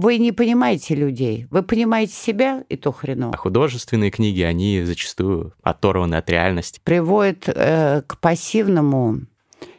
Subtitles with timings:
[0.00, 1.46] вы не понимаете людей.
[1.50, 3.34] Вы понимаете себя, и то хреново.
[3.34, 6.80] А художественные книги, они зачастую оторваны от реальности.
[6.82, 9.20] Приводят э, к пассивному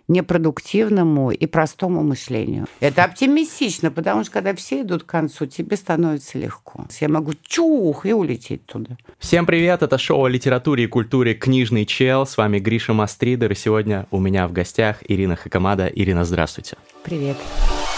[0.07, 2.67] непродуктивному и простому мышлению.
[2.81, 6.85] Это оптимистично, потому что когда все идут к концу, тебе становится легко.
[6.99, 8.97] Я могу чух и улететь туда.
[9.19, 12.25] Всем привет, это шоу о литературе и культуре «Книжный чел».
[12.25, 15.87] С вами Гриша Мастридер, и сегодня у меня в гостях Ирина Хакамада.
[15.87, 16.75] Ирина, здравствуйте.
[17.05, 17.37] Привет.
[17.37, 17.90] А,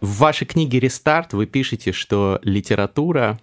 [0.00, 3.38] в вашей книге «Рестарт» вы пишете, что литература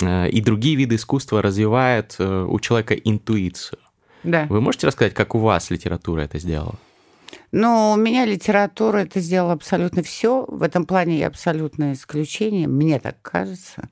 [0.00, 3.78] э, и другие виды искусства развивают э, у человека интуицию.
[4.22, 4.46] Да.
[4.48, 6.74] Вы можете рассказать, как у вас литература это сделала?
[7.52, 10.44] Ну, у меня литература это сделала абсолютно все.
[10.48, 13.88] В этом плане я абсолютное исключение, мне так кажется.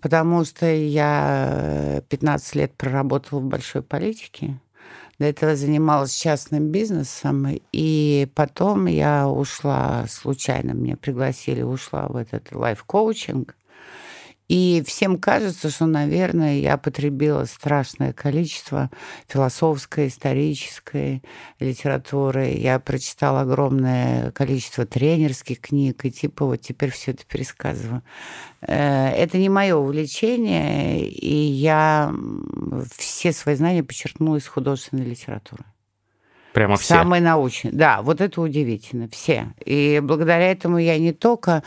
[0.00, 4.58] Потому что я 15 лет проработала в большой политике.
[5.18, 12.52] До этого занималась частным бизнесом, и потом я ушла случайно, меня пригласили, ушла в этот
[12.52, 13.56] лайф-коучинг.
[14.48, 18.90] И всем кажется, что, наверное, я потребила страшное количество
[19.26, 21.22] философской, исторической
[21.60, 22.54] литературы.
[22.56, 28.02] Я прочитала огромное количество тренерских книг, и типа вот теперь все это пересказываю.
[28.62, 32.14] Э, это не мое увлечение, и я
[32.96, 35.64] все свои знания подчеркнула из художественной литературы.
[36.54, 36.94] Прямо все?
[36.94, 37.72] Самые научные.
[37.72, 39.08] Да, вот это удивительно.
[39.08, 39.52] Все.
[39.64, 41.62] И благодаря этому я не только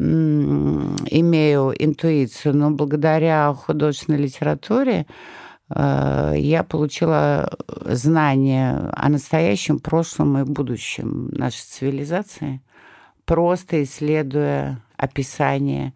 [0.00, 5.06] имею интуицию, но благодаря художественной литературе
[5.68, 7.52] э, я получила
[7.84, 12.62] знания о настоящем, прошлом и будущем нашей цивилизации,
[13.26, 15.92] просто исследуя описание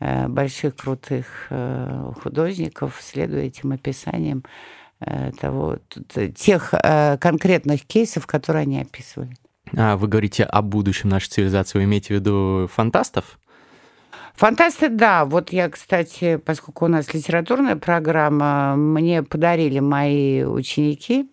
[0.00, 4.42] э, больших крутых э, художников, следуя этим описаниям
[5.40, 5.78] того,
[6.34, 6.72] тех
[7.20, 9.36] конкретных кейсов, которые они описывали.
[9.76, 13.38] А вы говорите о будущем нашей цивилизации, вы имеете в виду фантастов?
[14.34, 15.24] Фантасты, да.
[15.24, 21.30] Вот я, кстати, поскольку у нас литературная программа, мне подарили мои ученики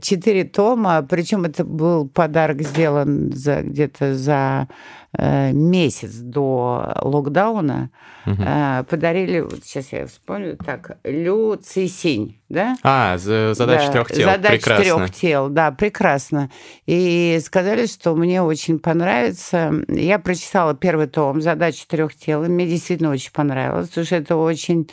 [0.00, 4.68] четыре тома, причем это был подарок сделан за, где-то за
[5.16, 7.90] Э, месяц до локдауна
[8.26, 8.42] угу.
[8.90, 12.74] подарили, вот сейчас я вспомню, так, Лю Цисинь, да?
[12.82, 14.28] А, задача да, трех тел.
[14.28, 16.50] Задача трех тел, да, прекрасно.
[16.86, 19.72] И сказали, что мне очень понравится.
[19.86, 24.34] Я прочитала первый том «Задача трех тел», и мне действительно очень понравилось, потому что это
[24.34, 24.88] очень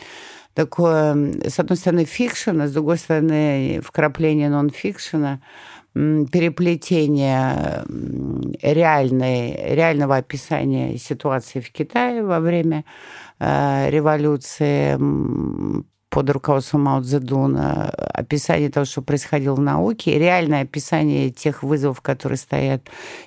[0.53, 5.41] такое, с одной стороны, фикшн, а с другой стороны, вкрапление нон-фикшена
[5.93, 7.83] переплетение
[8.61, 12.85] реальной, реального описания ситуации в Китае во время
[13.39, 14.97] э, революции
[16.11, 22.37] под руководством Мао Цзэдуна, описание того, что происходило в науке, реальное описание тех вызовов, которые
[22.37, 22.81] стоят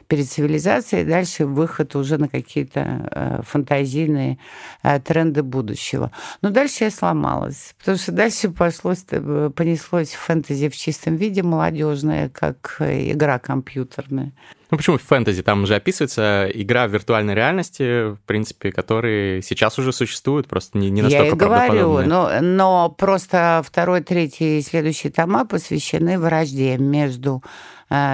[0.07, 4.39] перед цивилизацией, и дальше выход уже на какие-то э, фантазийные
[4.83, 6.13] э, тренды будущего.
[6.43, 8.95] Но дальше я сломалась, потому что дальше пошло,
[9.57, 14.33] понеслось фэнтези в чистом виде, молодежное, как игра компьютерная.
[14.71, 15.43] Ну почему фэнтези?
[15.43, 20.91] Там же описывается игра в виртуальной реальности, в принципе, которые сейчас уже существуют, просто не,
[20.91, 26.79] не настолько Я и говорю, но, но просто второй, третий и следующие тома посвящены вражде
[26.79, 27.43] между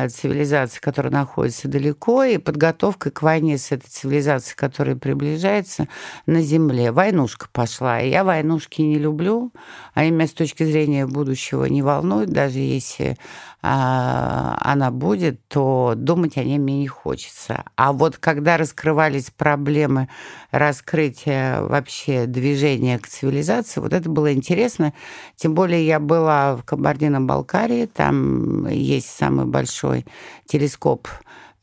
[0.09, 5.89] цивилизации, которая находится далеко, и подготовкой к войне с этой цивилизацией, которая приближается
[6.27, 6.93] на Земле.
[6.93, 8.01] Войнушка пошла.
[8.01, 9.53] И я войнушки не люблю.
[9.95, 12.31] Они меня с точки зрения будущего не волнуют.
[12.31, 13.17] Даже если
[13.63, 17.65] а, она будет, то думать о ней мне не хочется.
[17.77, 20.09] А вот когда раскрывались проблемы
[20.51, 24.93] раскрытия вообще движения к цивилизации, вот это было интересно.
[25.37, 30.05] Тем более я была в Кабардино-Балкарии, там есть самый большой большой
[30.47, 31.09] телескоп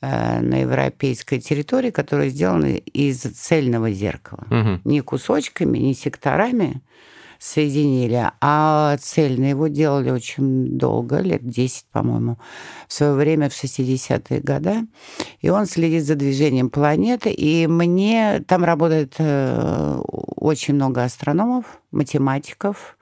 [0.01, 4.45] э, на европейской территории, который сделан из цельного зеркала.
[4.49, 4.89] Угу.
[4.89, 6.81] Не кусочками, не секторами
[7.39, 9.45] соединили, а цельно.
[9.45, 12.37] Его делали очень долго, лет 10, по-моему,
[12.87, 14.87] в свое время, в 60-е годы.
[15.41, 17.29] И он следит за движением планеты.
[17.29, 22.96] И мне там работает э, очень много астрономов, математиков,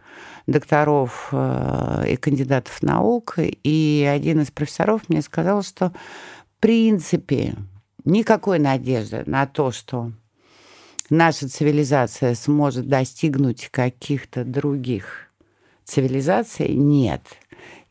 [0.47, 7.56] докторов э, и кандидатов наук, и один из профессоров мне сказал, что в принципе
[8.03, 10.12] никакой надежды на то, что
[11.09, 15.30] наша цивилизация сможет достигнуть каких-то других
[15.83, 17.21] цивилизаций, нет.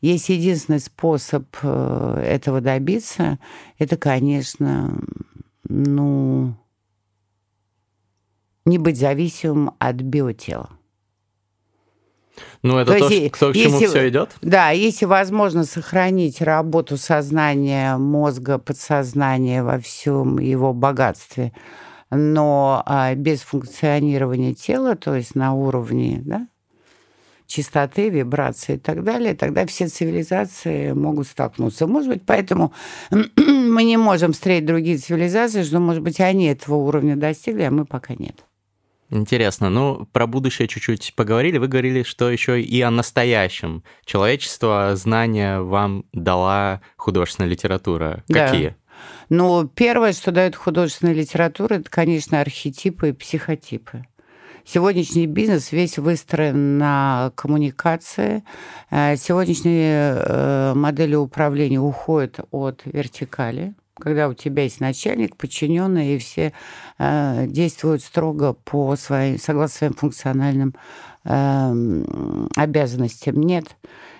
[0.01, 3.39] Есть единственный способ э, этого добиться,
[3.79, 5.01] это, конечно,
[5.67, 6.55] ну,
[8.65, 10.74] не быть зависимым от биотела.
[12.61, 14.35] Ну, это то, то, есть, то к чему все идет?
[14.41, 21.53] Да, если возможно сохранить работу сознания, мозга, подсознания во всем его богатстве,
[22.11, 26.47] но а, без функционирования тела, то есть на уровне да,
[27.47, 31.87] чистоты, вибрации и так далее, тогда все цивилизации могут столкнуться.
[31.87, 32.73] Может быть, поэтому
[33.11, 37.85] мы не можем встретить другие цивилизации, что, может быть, они этого уровня достигли, а мы
[37.85, 38.45] пока нет.
[39.09, 39.69] Интересно.
[39.69, 41.57] Ну, про будущее чуть-чуть поговорили.
[41.57, 43.83] Вы говорили, что еще и о настоящем.
[44.03, 48.23] Человечество знания вам дала художественная литература.
[48.27, 48.47] Да.
[48.47, 48.75] Какие?
[49.29, 54.05] Ну, первое, что дает художественная литература, это, конечно, архетипы и психотипы.
[54.67, 58.43] Сегодняшний бизнес весь выстроен на коммуникации.
[58.89, 66.19] Э, сегодняшние э, модели управления уходят от вертикали, когда у тебя есть начальник, подчиненные, и
[66.19, 66.53] все
[66.97, 70.75] э, действуют строго по своим, согласно своим функциональным
[71.23, 72.03] э,
[72.55, 73.39] обязанностям.
[73.41, 73.75] Нет.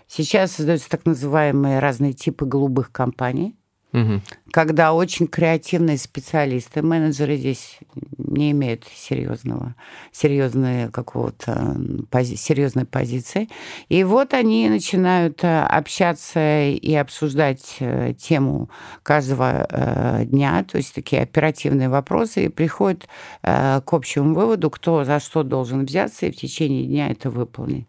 [0.07, 3.55] Сейчас создаются так называемые разные типы голубых компаний,
[3.91, 4.21] угу.
[4.55, 7.77] Когда очень креативные специалисты, менеджеры здесь
[8.17, 9.75] не имеют серьезного,
[10.13, 11.75] серьезной какого-то
[12.09, 13.49] пози, серьезной позиции.
[13.89, 18.69] И вот они начинают э, общаться и обсуждать э, тему
[19.03, 23.09] каждого э, дня, то есть такие оперативные вопросы, и приходят
[23.41, 27.87] к общему выводу, кто за что должен взяться и в течение дня это выполнить.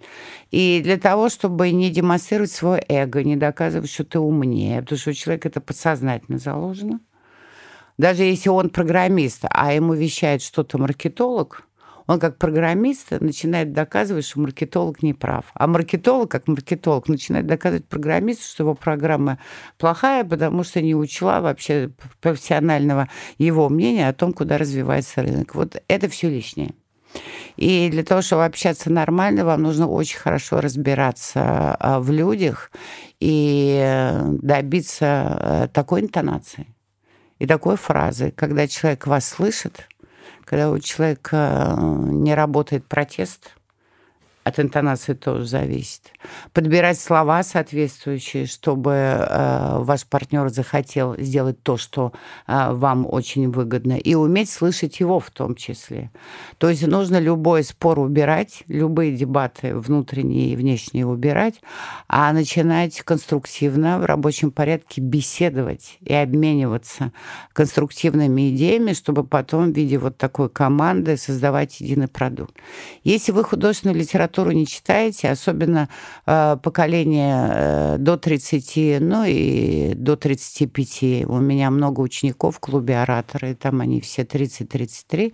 [0.50, 5.10] И для того, чтобы не демонстрировать свое эго, не доказывать, что ты умнее, потому что
[5.10, 6.55] у человека это подсознательно заложено,
[7.98, 11.62] даже если он программист, а ему вещает что-то маркетолог,
[12.06, 15.46] он как программист начинает доказывать, что маркетолог не прав.
[15.54, 19.38] А маркетолог, как маркетолог, начинает доказывать программисту, что его программа
[19.76, 25.54] плохая, потому что не учла вообще профессионального его мнения о том, куда развивается рынок.
[25.54, 26.74] Вот это все лишнее.
[27.56, 32.70] И для того, чтобы общаться нормально, вам нужно очень хорошо разбираться а, в людях
[33.20, 36.66] и добиться э, такой интонации
[37.38, 39.88] и такой фразы, когда человек вас слышит,
[40.44, 43.56] когда у человека э, не работает протест,
[44.46, 46.12] от интонации тоже зависит.
[46.52, 52.12] Подбирать слова соответствующие, чтобы э, ваш партнер захотел сделать то, что
[52.46, 56.12] э, вам очень выгодно, и уметь слышать его в том числе.
[56.58, 61.60] То есть нужно любой спор убирать, любые дебаты внутренние и внешние убирать,
[62.06, 67.10] а начинать конструктивно в рабочем порядке беседовать и обмениваться
[67.52, 72.54] конструктивными идеями, чтобы потом в виде вот такой команды создавать единый продукт.
[73.02, 75.88] Если вы художественную литературу литературу не читаете, особенно
[76.26, 81.26] э, поколение э, до 30, ну и до 35.
[81.26, 85.32] У меня много учеников в клубе ораторы, там они все 30-33,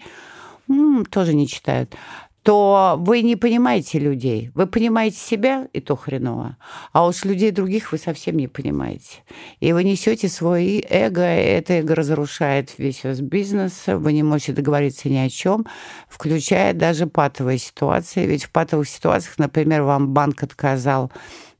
[1.10, 1.94] тоже не читают
[2.42, 4.50] то вы не понимаете людей.
[4.54, 6.56] Вы понимаете себя, и то хреново.
[6.92, 9.22] А уж людей других вы совсем не понимаете.
[9.60, 13.84] И вы несете свой эго, и это эго разрушает весь ваш бизнес.
[13.86, 15.66] Вы не можете договориться ни о чем,
[16.08, 18.26] включая даже патовые ситуации.
[18.26, 21.12] Ведь в патовых ситуациях, например, вам банк отказал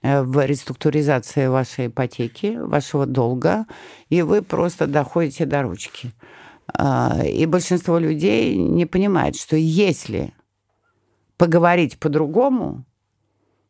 [0.02, 3.67] э, в реструктуризации вашей ипотеки, вашего долга,
[4.08, 6.11] и вы просто доходите до ручки.
[6.75, 10.32] А, и большинство людей не понимает, что если
[11.36, 12.84] поговорить по-другому,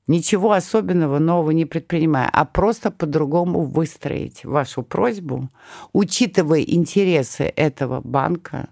[0.07, 5.49] ничего особенного нового не предпринимая, а просто по-другому выстроить вашу просьбу,
[5.93, 8.69] учитывая интересы этого банка,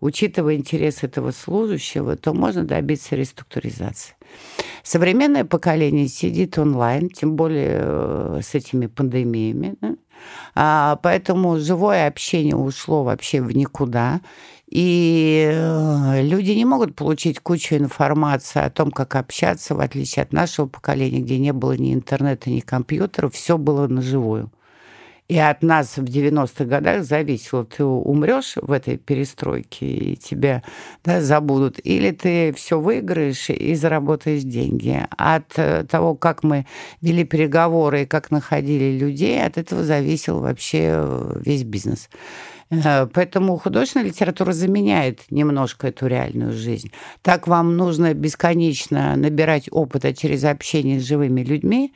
[0.00, 4.14] учитывая интересы этого служащего, то можно добиться реструктуризации.
[4.82, 9.76] Современное поколение сидит онлайн, тем более э, с этими пандемиями.
[9.80, 9.96] Да?
[10.58, 14.22] А, поэтому живое общение ушло вообще в никуда.
[14.68, 20.32] И э, люди не могут получить кучу информации о том, как общаться, в отличие от
[20.32, 24.50] нашего поколения, где не было ни интернета, ни компьютеров, все было наживую.
[25.28, 30.62] И от нас в 90-х годах зависело, ты умрешь в этой перестройке, и тебя
[31.04, 35.04] да, забудут, или ты все выиграешь и заработаешь деньги.
[35.16, 36.64] От э, того, как мы
[37.00, 42.08] вели переговоры и как находили людей, от этого зависел вообще э, весь бизнес.
[42.70, 46.92] Э, поэтому художественная литература заменяет немножко эту реальную жизнь.
[47.22, 51.92] Так вам нужно бесконечно набирать опыта через общение с живыми людьми,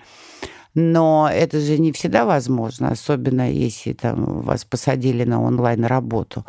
[0.75, 6.45] но это же не всегда возможно, особенно если там вас посадили на онлайн-работу.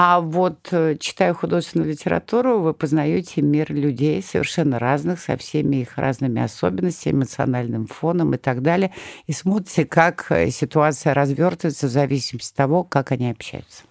[0.00, 5.98] А вот э, читая художественную литературу, вы познаете мир людей совершенно разных, со всеми их
[5.98, 8.92] разными особенностями, эмоциональным фоном и так далее,
[9.26, 13.87] и смотрите, как э, ситуация развертывается в зависимости от того, как они общаются.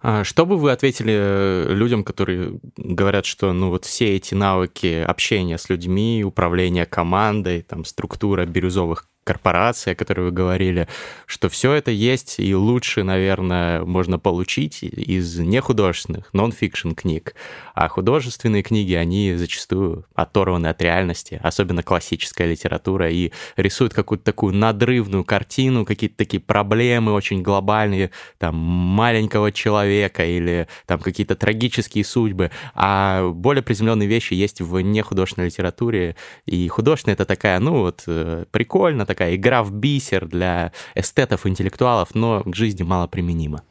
[0.00, 5.04] А что бы вы ответили э, людям, которые говорят, что ну вот все эти навыки
[5.06, 10.88] общения с людьми, управления командой, там структура бирюзовых корпорации, о которой вы говорили,
[11.26, 17.34] что все это есть и лучше, наверное, можно получить из нехудожественных, нон-фикшн книг.
[17.74, 24.54] А художественные книги, они зачастую оторваны от реальности, особенно классическая литература, и рисуют какую-то такую
[24.54, 32.50] надрывную картину, какие-то такие проблемы очень глобальные, там, маленького человека или там какие-то трагические судьбы.
[32.74, 36.16] А более приземленные вещи есть в нехудожественной литературе,
[36.46, 41.44] и художественная это такая, ну вот, э, прикольно, так такая игра в бисер для эстетов,
[41.44, 43.64] интеллектуалов, но к жизни мало применима.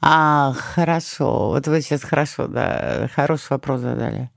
[0.00, 1.48] А, хорошо.
[1.48, 4.30] Вот вы сейчас хорошо, да, хороший вопрос задали.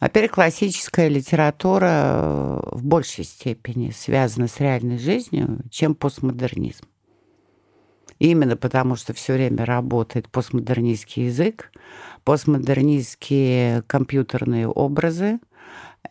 [0.00, 6.84] Во-первых, классическая литература э, в большей степени связана с реальной жизнью, чем постмодернизм.
[8.18, 11.72] Именно потому, что все время работает постмодернистский язык,
[12.24, 15.40] постмодернистские компьютерные образы–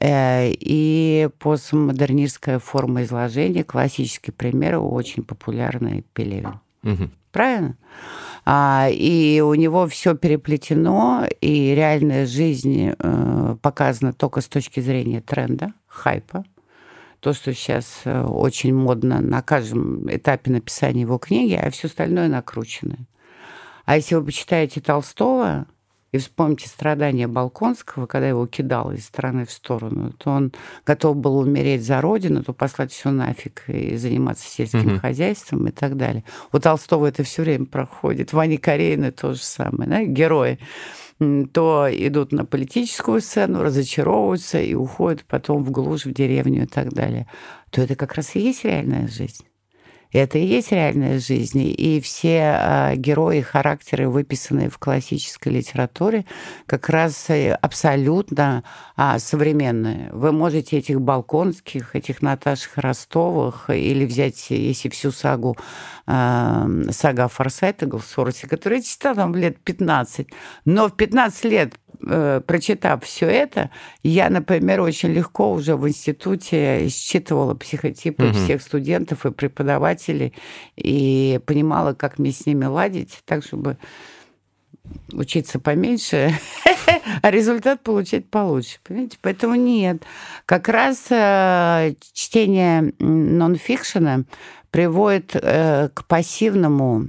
[0.01, 6.59] и постмодернистская форма изложения, классический пример, очень популярный Пелевин.
[6.83, 7.09] Угу.
[7.31, 7.75] Правильно?
[8.45, 15.21] А, и у него все переплетено, и реальная жизнь э, показана только с точки зрения
[15.21, 16.43] тренда, хайпа.
[17.21, 22.27] То, что сейчас э, очень модно на каждом этапе написания его книги, а все остальное
[22.27, 22.97] накручено.
[23.85, 25.65] А если вы почитаете Толстого,
[26.13, 30.53] и вспомните страдания Балконского, когда его кидало из стороны в сторону, то он
[30.85, 34.99] готов был умереть за родину, то послать все нафиг и заниматься сельским угу.
[34.99, 36.23] хозяйством и так далее.
[36.51, 38.31] У Толстого это все время проходит.
[38.31, 40.03] Вани Каренина то же самое, да?
[40.03, 40.59] герои
[41.53, 46.91] то идут на политическую сцену, разочаровываются и уходят потом в глушь, в деревню и так
[46.93, 47.27] далее,
[47.69, 49.45] то это как раз и есть реальная жизнь.
[50.13, 51.73] Это и есть реальная жизнь.
[51.77, 56.25] И все а, герои, характеры, выписанные в классической литературе,
[56.67, 57.27] как раз
[57.61, 58.63] абсолютно
[58.95, 60.09] а, современные.
[60.13, 65.57] Вы можете этих Балконских, этих Наташих Ростовых или взять, если всю сагу,
[66.05, 70.27] а, сага Форсайта Голсорси, которую я читала там лет 15,
[70.65, 73.69] но в 15 лет Э, прочитав все это,
[74.03, 78.33] я, например, очень легко уже в институте считывала психотипы угу.
[78.33, 80.33] всех студентов и преподавателей
[80.75, 83.77] и понимала, как мне с ними ладить, так, чтобы
[85.13, 86.33] учиться поменьше,
[87.21, 88.79] а результат получать получше.
[88.83, 89.17] Понимаете?
[89.21, 90.03] Поэтому нет.
[90.45, 94.23] Как раз э, чтение нонфикшена
[94.71, 97.07] приводит э, к пассивному,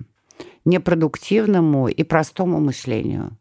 [0.64, 3.36] непродуктивному и простому мышлению.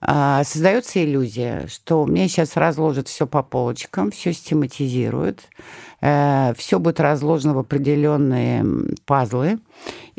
[0.00, 5.48] А, создается иллюзия, что мне сейчас разложат все по полочкам, все систематизируют,
[6.02, 8.64] э, все будет разложено в определенные
[9.06, 9.58] пазлы,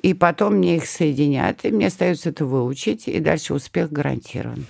[0.01, 4.65] и потом мне их соединят, и мне остается это выучить, и дальше успех гарантирован.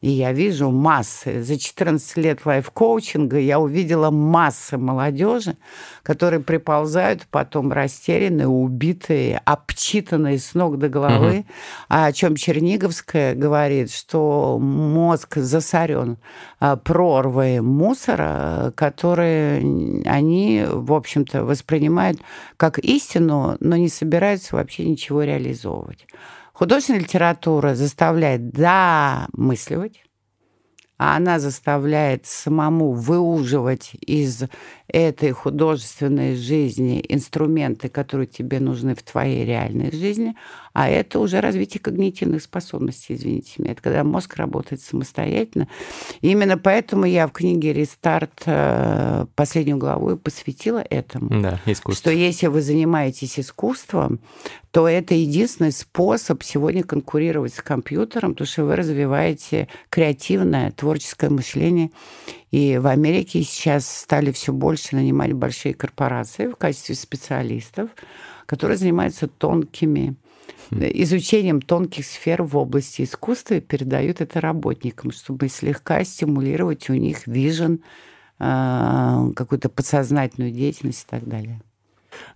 [0.00, 1.42] И я вижу массы.
[1.42, 5.56] За 14 лет лайф-коучинга я увидела массы молодежи,
[6.02, 11.40] которые приползают потом растерянные, убитые, обчитанные с ног до головы.
[11.40, 11.46] Угу.
[11.88, 16.16] О чем Черниговская говорит, что мозг засорен
[16.60, 19.58] а, прорвой мусора, которые
[20.06, 22.20] они, в общем-то, воспринимают
[22.56, 26.06] как истину, но не собираются вообще ничего реализовывать.
[26.60, 30.04] Художественная литература заставляет домысливать,
[30.98, 34.42] а она заставляет самому выуживать из
[34.86, 40.36] этой художественной жизни инструменты, которые тебе нужны в твоей реальной жизни,
[40.80, 43.72] а это уже развитие когнитивных способностей, извините меня.
[43.72, 45.68] Это когда мозг работает самостоятельно.
[46.22, 51.42] И именно поэтому я в книге «Рестарт» э, последнюю главу посвятила этому.
[51.42, 52.00] Да, искусство.
[52.00, 54.20] Что если вы занимаетесь искусством,
[54.70, 61.90] то это единственный способ сегодня конкурировать с компьютером, потому что вы развиваете креативное, творческое мышление.
[62.52, 67.90] И в Америке сейчас стали все больше нанимать большие корпорации в качестве специалистов,
[68.46, 70.16] которые занимаются тонкими
[70.70, 77.26] изучением тонких сфер в области искусства и передают это работникам, чтобы слегка стимулировать у них
[77.26, 77.82] вижен,
[78.38, 81.60] а, какую-то подсознательную деятельность и так далее.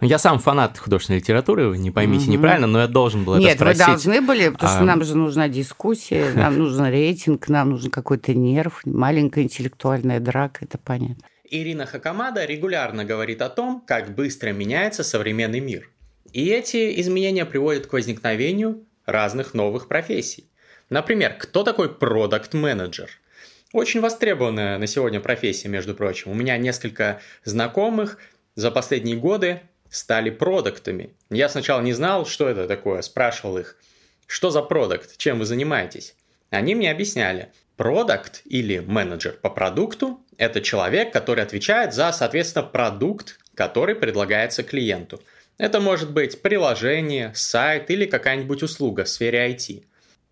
[0.01, 2.31] Я сам фанат художественной литературы, не поймите mm-hmm.
[2.31, 3.79] неправильно, но я должен был Нет, это спросить.
[3.79, 4.85] Нет, вы должны были, потому что а...
[4.85, 10.79] нам же нужна дискуссия, нам нужен рейтинг, нам нужен какой-то нерв, маленькая интеллектуальная драка, это
[10.79, 11.25] понятно.
[11.51, 15.91] Ирина Хакамада регулярно говорит о том, как быстро меняется современный мир.
[16.35, 20.51] И эти изменения приводят к возникновению разных новых профессий.
[20.91, 23.09] Например, кто такой продукт-менеджер?
[23.73, 26.33] Очень востребованная на сегодня профессия, между прочим.
[26.33, 28.19] У меня несколько знакомых
[28.57, 31.11] за последние годы стали продуктами.
[31.31, 33.77] Я сначала не знал, что это такое, спрашивал их,
[34.27, 36.17] что за продукт, чем вы занимаетесь?
[36.51, 43.39] Они мне объясняли, продукт или менеджер по продукту– это человек, который отвечает за, соответственно, продукт,
[43.55, 45.23] который предлагается клиенту.
[45.57, 49.85] Это может быть приложение, сайт или какая-нибудь услуга в сфере IT.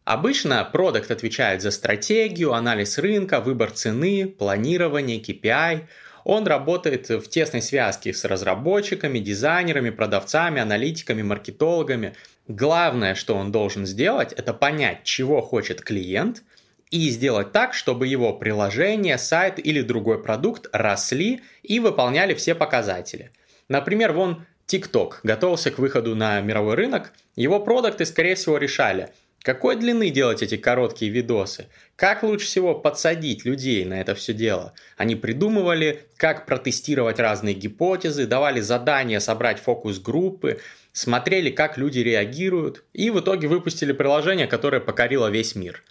[0.05, 5.85] Обычно продукт отвечает за стратегию, анализ рынка, выбор цены, планирование, KPI.
[6.25, 12.15] Он работает в тесной связке с разработчиками, дизайнерами, продавцами, аналитиками, маркетологами.
[12.49, 16.43] Главное, что он должен сделать, это понять, чего хочет клиент,
[16.91, 23.31] и сделать так, чтобы его приложение, сайт или другой продукт росли и выполняли все показатели.
[23.69, 29.11] Например, вон TikTok готовился к выходу на мировой рынок, его продукты, скорее всего, решали–
[29.43, 31.67] какой длины делать эти короткие видосы?
[31.97, 34.73] Как лучше всего подсадить людей на это все дело?
[34.97, 40.61] Они придумывали, как протестировать разные гипотезы, давали задания собрать фокус-группы,
[40.93, 45.83] смотрели, как люди реагируют, и в итоге выпустили приложение, которое покорило весь мир.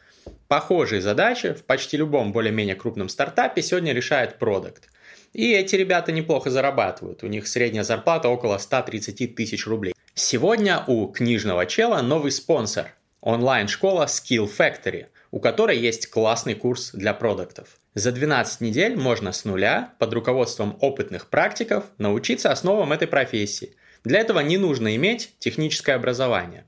[0.48, 4.88] Похожие задачи в почти любом более-менее крупном стартапе сегодня решает продукт.
[5.34, 7.24] И эти ребята неплохо зарабатывают.
[7.24, 9.94] У них средняя зарплата около 130 тысяч рублей.
[10.14, 12.88] Сегодня у книжного чела новый спонсор–
[13.22, 17.78] онлайн-школа Skill Factory, у которой есть классный курс для продуктов.
[17.94, 23.76] За 12 недель можно с нуля, под руководством опытных практиков, научиться основам этой профессии.
[24.04, 26.66] Для этого не нужно иметь техническое образование.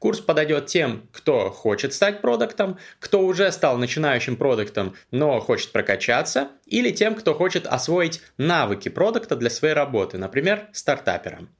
[0.00, 6.48] Курс подойдет тем, кто хочет стать продуктом, кто уже стал начинающим продуктом, но хочет прокачаться,
[6.64, 11.50] или тем, кто хочет освоить навыки продукта для своей работы, например, стартапером.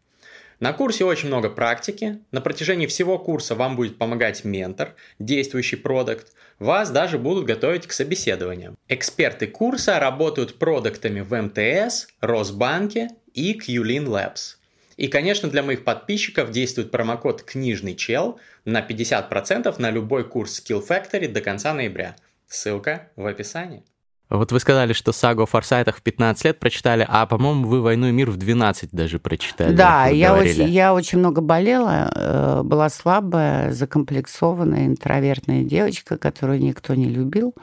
[0.58, 2.20] На курсе очень много практики.
[2.32, 6.32] На протяжении всего курса вам будет помогать ментор, действующий продукт.
[6.58, 8.78] Вас даже будут готовить к собеседованиям.
[8.88, 14.59] Эксперты курса работают продуктами в МТС, Росбанке и Qlin Labs.
[15.00, 20.86] И, конечно, для моих подписчиков действует промокод «Книжный чел» на 50% на любой курс Skill
[20.86, 22.16] Factory до конца ноября.
[22.46, 23.82] Ссылка в описании.
[24.28, 28.08] Вот вы сказали, что сагу о форсайтах в 15 лет прочитали, а, по-моему, вы «Войну
[28.08, 29.74] и мир» в 12 даже прочитали.
[29.74, 36.94] Да, я очень, я очень много болела, э, была слабая, закомплексованная, интровертная девочка, которую никто
[36.94, 37.54] не любил,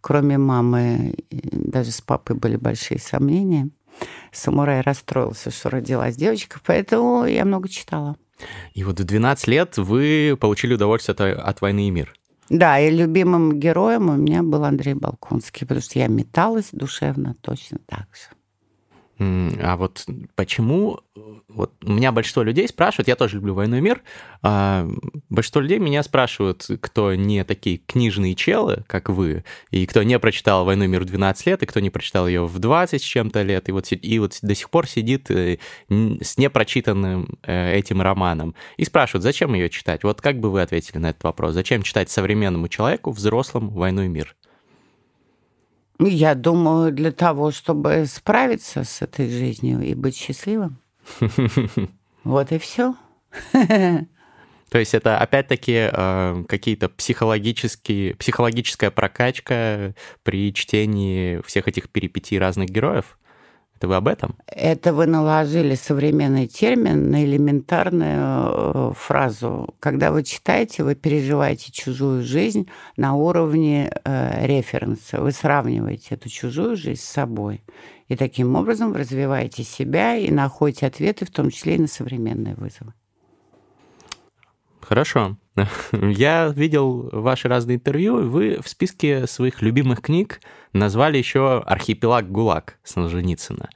[0.00, 1.14] кроме мамы.
[1.30, 3.70] Даже с папой были большие сомнения.
[4.32, 8.16] Самурай расстроился, что родилась девочка, поэтому я много читала.
[8.72, 12.14] И вот в 12 лет вы получили удовольствие от, от «Войны и мир».
[12.48, 17.78] Да, и любимым героем у меня был Андрей Балконский, потому что я металась душевно точно
[17.86, 18.34] так же.
[19.20, 21.00] А вот почему,
[21.48, 24.02] вот у меня большинство людей спрашивают, я тоже люблю «Войну и мир»,
[24.40, 24.88] а
[25.28, 30.64] большинство людей меня спрашивают, кто не такие книжные челы, как вы, и кто не прочитал
[30.64, 33.42] «Войну и мир» в 12 лет, и кто не прочитал ее в 20 с чем-то
[33.42, 35.58] лет, и вот, и вот до сих пор сидит э,
[35.90, 40.02] с непрочитанным э, этим романом, и спрашивают, зачем ее читать?
[40.02, 41.52] Вот как бы вы ответили на этот вопрос?
[41.52, 44.34] Зачем читать современному человеку, взрослому, «Войну и мир»?
[46.00, 50.78] Я думаю, для того, чтобы справиться с этой жизнью и быть счастливым.
[52.22, 52.94] Вот и все.
[53.52, 62.68] То есть это опять-таки э, какие-то психологические, психологическая прокачка при чтении всех этих перипетий разных
[62.68, 63.18] героев?
[63.80, 64.36] Это вы об этом?
[64.46, 69.74] Это вы наложили современный термин на элементарную э, фразу.
[69.80, 75.22] Когда вы читаете, вы переживаете чужую жизнь на уровне э, референса.
[75.22, 77.62] Вы сравниваете эту чужую жизнь с собой.
[78.08, 82.92] И таким образом развиваете себя и находите ответы, в том числе и на современные вызовы.
[84.82, 85.38] Хорошо.
[85.92, 90.40] Я видел ваши разные интервью, вы в списке своих любимых книг
[90.72, 93.70] назвали еще «Архипелаг ГУЛАГ» Солженицына.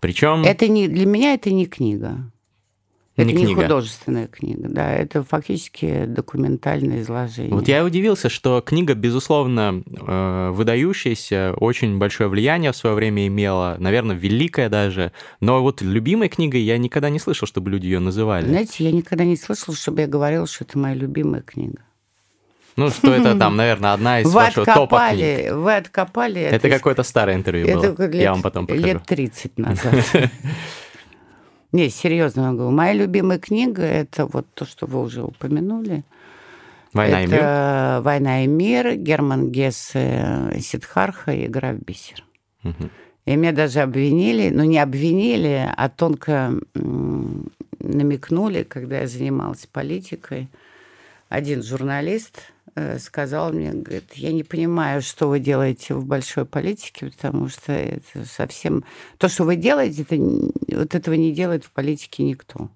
[0.00, 0.42] Причем...
[0.44, 2.31] Это не, для меня это не книга.
[3.14, 7.52] Это не, не художественная книга, да, это фактически документальное изложение.
[7.52, 13.76] Вот я удивился, что книга, безусловно, э, выдающаяся, очень большое влияние в свое время имела,
[13.78, 18.46] наверное, великая даже, но вот любимой книгой я никогда не слышал, чтобы люди ее называли.
[18.46, 21.82] Знаете, я никогда не слышал, чтобы я говорила, что это моя любимая книга.
[22.76, 25.52] Ну, что это там, наверное, одна из вы вашего топа книг.
[25.52, 26.40] Вы откопали.
[26.40, 28.06] Это, это какое-то старое интервью это было.
[28.06, 28.86] Лет, я вам потом покажу.
[28.86, 29.94] Лет 30 назад.
[31.72, 32.70] Не, серьезно говорю.
[32.70, 36.04] Моя любимая книга– это вот то, что вы уже упомянули.
[36.92, 38.02] «Война это и мир»?
[38.02, 42.22] «Война и мир», Герман Гессе, Сидхарха и «Игра в бисер».
[42.64, 42.90] Угу.
[43.24, 50.48] И меня даже обвинили, ну не обвинили, а тонко намекнули, когда я занималась политикой.
[51.28, 52.51] Один журналист Э,
[52.98, 58.24] сказал мне, говорит, я не понимаю, что вы делаете в большой политике, потому что это
[58.24, 58.84] совсем...
[59.18, 60.16] То, что вы делаете, это...
[60.16, 62.70] вот этого не делает в политике никто.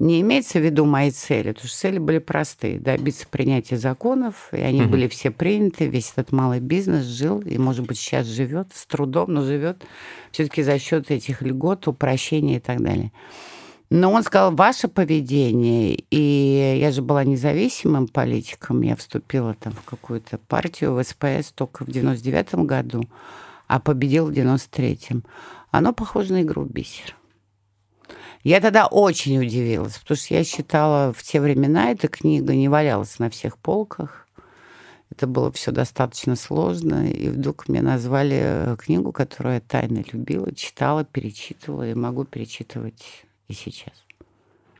[0.00, 2.80] Не имеется в виду мои цели, потому что цели были простые.
[2.80, 4.90] Добиться принятия законов, и они угу.
[4.90, 5.86] были все приняты.
[5.86, 9.84] Весь этот малый бизнес жил, и, может быть, сейчас живет с трудом, но живет
[10.32, 13.12] все-таки за счет этих льгот, упрощения и так далее.
[13.90, 19.84] Но он сказал, ваше поведение, и я же была независимым политиком, я вступила там в
[19.84, 23.04] какую-то партию в СПС только в 99 году,
[23.66, 25.24] а победила в 93-м.
[25.70, 27.16] Оно похоже на игру бисер.
[28.42, 33.18] Я тогда очень удивилась, потому что я считала, в те времена эта книга не валялась
[33.18, 34.28] на всех полках.
[35.10, 37.08] Это было все достаточно сложно.
[37.08, 43.52] И вдруг мне назвали книгу, которую я тайно любила, читала, перечитывала и могу перечитывать и
[43.52, 44.04] сейчас.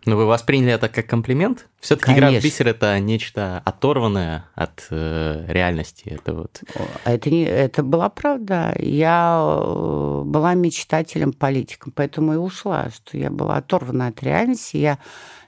[0.06, 1.66] Но вы восприняли это как комплимент?
[1.80, 6.08] Все-таки игра в бисер это нечто оторванное от э, реальности.
[6.08, 6.62] Это вот.
[7.04, 8.74] Это не, это была правда.
[8.78, 14.76] Я э, была мечтателем, политиком, поэтому и ушла, что я была оторвана от реальности.
[14.76, 14.98] Я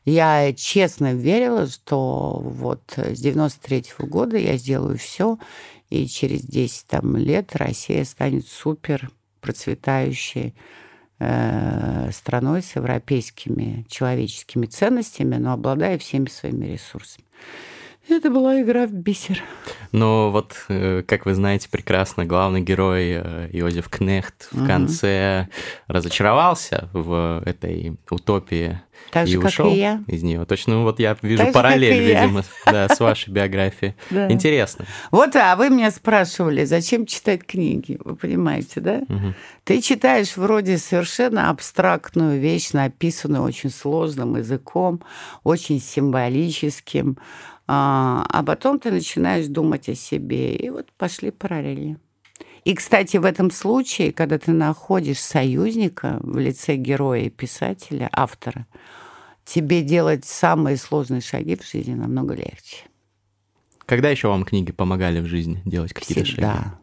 [0.06, 5.36] я честно верила, что вот с 93 -го года я сделаю все,
[5.90, 10.54] и через 10 там, лет Россия станет супер процветающей
[11.18, 17.24] страной с европейскими человеческими ценностями, но обладая всеми своими ресурсами.
[18.08, 19.42] Это была игра в бисер.
[19.90, 24.66] Но вот, э, как вы знаете прекрасно, главный герой э, Иозеф Кнехт в угу.
[24.66, 25.48] конце
[25.88, 30.02] разочаровался в этой утопии так и же, ушел как и я.
[30.06, 30.44] из нее.
[30.44, 33.94] Точно, вот я вижу так параллель, же, видимо, да, с вашей биографией.
[34.10, 34.30] Да.
[34.30, 34.86] Интересно.
[35.10, 39.02] Вот, а вы меня спрашивали, зачем читать книги, вы понимаете, да?
[39.08, 39.34] Угу.
[39.64, 45.02] Ты читаешь вроде совершенно абстрактную вещь, написанную очень сложным языком,
[45.42, 47.18] очень символическим,
[47.66, 50.54] а, а потом ты начинаешь думать о себе.
[50.54, 51.98] И вот пошли параллели.
[52.64, 58.66] И, кстати, в этом случае, когда ты находишь союзника в лице героя писателя, автора,
[59.44, 62.84] тебе делать самые сложные шаги в жизни намного легче.
[63.86, 66.32] Когда еще вам книги помогали в жизни делать какие-то шаги?
[66.42, 66.78] Всегда.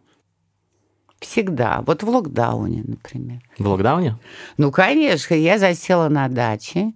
[1.19, 1.83] Всегда.
[1.85, 3.41] Вот в локдауне, например.
[3.57, 4.17] В локдауне?
[4.57, 5.33] Ну, конечно.
[5.33, 6.93] Я засела на даче.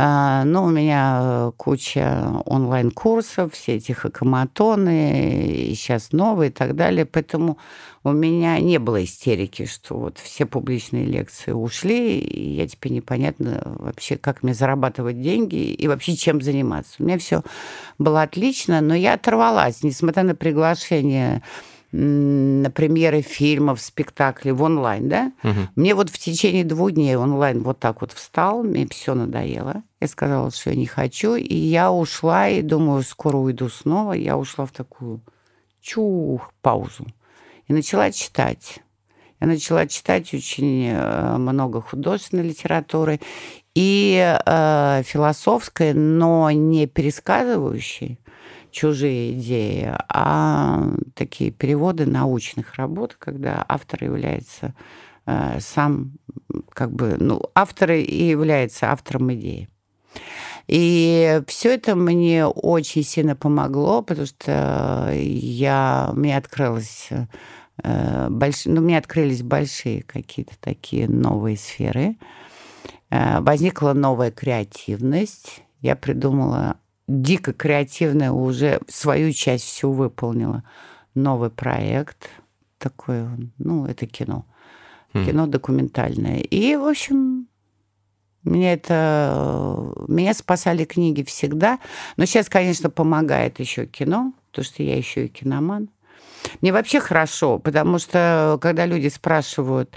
[0.00, 6.76] А, ну, у меня э, куча онлайн-курсов, все эти хакаматоны, и сейчас новые и так
[6.76, 7.04] далее.
[7.04, 7.58] Поэтому
[8.04, 13.60] у меня не было истерики, что вот все публичные лекции ушли, и я теперь непонятно
[13.64, 16.94] вообще, как мне зарабатывать деньги и вообще чем заниматься.
[17.00, 17.42] У меня все
[17.98, 21.42] было отлично, но я оторвалась, несмотря на приглашение
[21.90, 25.32] на премьеры фильмов, спектаклей в онлайн, да?
[25.42, 25.60] Угу.
[25.76, 29.82] Мне вот в течение двух дней онлайн вот так вот встал, мне все надоело.
[30.00, 34.12] Я сказала, что я не хочу, и я ушла, и думаю, скоро уйду снова.
[34.12, 35.22] Я ушла в такую
[35.80, 37.06] чух паузу
[37.66, 38.80] и начала читать.
[39.40, 43.20] Я начала читать очень э, много художественной литературы
[43.74, 48.18] и э, философской, но не пересказывающей
[48.70, 54.74] чужие идеи, а такие переводы научных работ, когда автор является
[55.26, 56.12] э, сам,
[56.70, 59.68] как бы, ну, автор и является автором идеи.
[60.66, 67.08] И все это мне очень сильно помогло, потому что я, мне открылось
[67.82, 68.66] э, больш...
[68.66, 72.16] ну, мне открылись большие какие-то такие новые сферы.
[73.10, 75.62] Э, возникла новая креативность.
[75.80, 76.76] Я придумала
[77.08, 80.62] дико креативная, уже свою часть всю выполнила.
[81.14, 82.30] Новый проект
[82.78, 83.24] такой,
[83.58, 84.46] ну, это кино.
[85.14, 85.24] Mm.
[85.26, 86.38] Кино документальное.
[86.38, 87.48] И, в общем,
[88.44, 89.92] мне это...
[90.06, 91.78] Меня спасали книги всегда.
[92.16, 95.88] Но сейчас, конечно, помогает еще кино, потому что я еще и киноман.
[96.60, 99.90] Мне вообще хорошо, потому что когда люди спрашивают,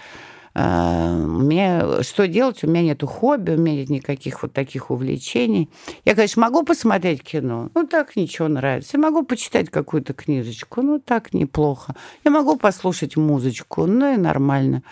[0.53, 2.63] мне что делать?
[2.63, 5.69] У меня нет хобби, у меня нет никаких вот таких увлечений.
[6.03, 8.97] Я, конечно, могу посмотреть кино, ну так ничего нравится.
[8.97, 11.95] Я могу почитать какую-то книжечку, ну так неплохо.
[12.25, 14.83] Я могу послушать музычку, ну и нормально.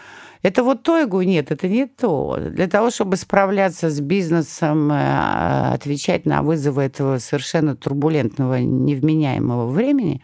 [0.41, 2.37] Это вот то, я говорю, нет, это не то.
[2.39, 10.23] Для того, чтобы справляться с бизнесом, э, отвечать на вызовы этого совершенно турбулентного, невменяемого времени,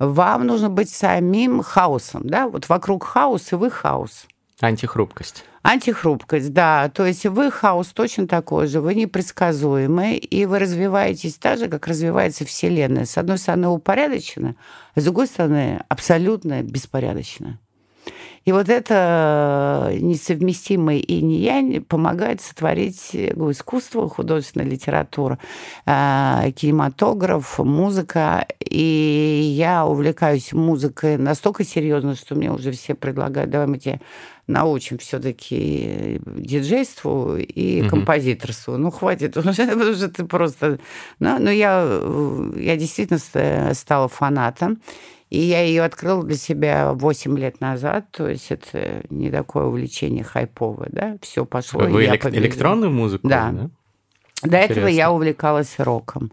[0.00, 4.26] вам нужно быть самим хаосом, да, вот вокруг хаос, и вы хаос.
[4.60, 5.44] Антихрупкость.
[5.62, 6.88] Антихрупкость, да.
[6.88, 11.86] То есть вы хаос точно такой же, вы непредсказуемый, и вы развиваетесь так же, как
[11.86, 13.04] развивается Вселенная.
[13.04, 14.56] С одной стороны, упорядоченно,
[14.94, 17.58] а с другой стороны, абсолютно беспорядочно.
[18.44, 25.38] И вот это несовместимое и не я помогает сотворить искусство, художественная литература,
[25.84, 28.46] э, кинематограф, музыка.
[28.60, 34.00] И я увлекаюсь музыкой настолько серьезно, что мне уже все предлагают, давай мы тебе
[34.46, 37.90] научим все-таки диджейству и угу.
[37.90, 38.76] композиторству.
[38.76, 40.78] Ну, хватит уже, уже ты просто...
[41.18, 41.82] Ну, но я,
[42.56, 43.18] я действительно
[43.74, 44.80] стала фанатом.
[45.30, 50.22] И я ее открыла для себя 8 лет назад, то есть это не такое увлечение
[50.22, 51.80] хайповое, да, все пошло.
[51.80, 53.26] Вы элек- электронную музыку?
[53.26, 53.50] Да.
[53.50, 53.70] да?
[54.42, 54.72] До Интересно.
[54.72, 56.30] этого я увлекалась роком.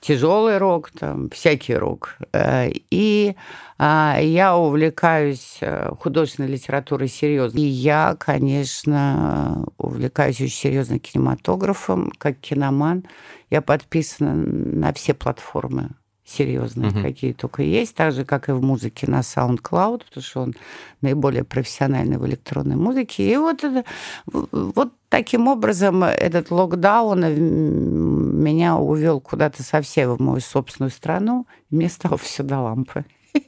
[0.00, 2.16] Тяжелый рок, там, всякий рок.
[2.32, 3.34] Э, и
[3.78, 7.58] а, я увлекаюсь э, художественной литературой серьезно.
[7.58, 13.06] И я, конечно, увлекаюсь очень серьезно кинематографом, как киноман.
[13.50, 15.90] Я подписана на все платформы
[16.28, 17.02] серьезные, угу.
[17.02, 20.54] какие только есть, так же, как и в музыке на SoundCloud, потому что он
[21.00, 23.32] наиболее профессиональный в электронной музыке.
[23.32, 23.84] И вот, это,
[24.26, 31.88] вот таким образом этот локдаун меня увел куда-то совсем в мою собственную страну, и мне
[31.88, 33.04] стало все до лампы.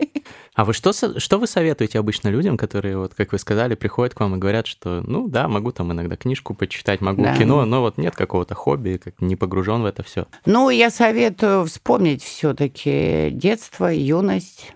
[0.54, 4.20] А вы что, что вы советуете обычно людям, которые, вот, как вы сказали, приходят к
[4.20, 7.36] вам и говорят, что, ну да, могу там иногда книжку почитать, могу да.
[7.36, 10.26] кино, но вот нет какого-то хобби, как не погружен в это все.
[10.44, 14.74] Ну, я советую вспомнить все-таки детство, юность,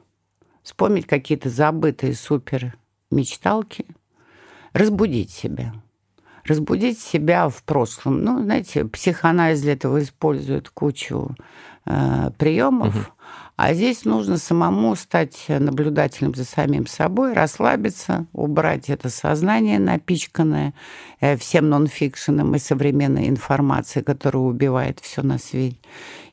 [0.62, 2.74] вспомнить какие-то забытые супер
[3.10, 3.84] мечталки,
[4.72, 5.74] разбудить себя
[6.46, 8.22] разбудить себя в прошлом.
[8.22, 11.34] Ну, знаете, психоанализ для этого использует кучу
[11.86, 12.94] э, приемов.
[12.94, 13.04] Угу.
[13.56, 20.74] А здесь нужно самому стать наблюдателем за самим собой, расслабиться, убрать это сознание напичканное
[21.20, 25.76] э, всем нонфикшеном и современной информацией, которая убивает все на свете,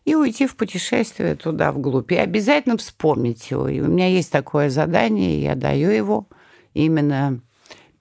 [0.04, 2.12] и уйти в путешествие туда, вглубь.
[2.12, 3.68] И обязательно вспомнить его.
[3.68, 6.28] И у меня есть такое задание, я даю его
[6.74, 7.40] именно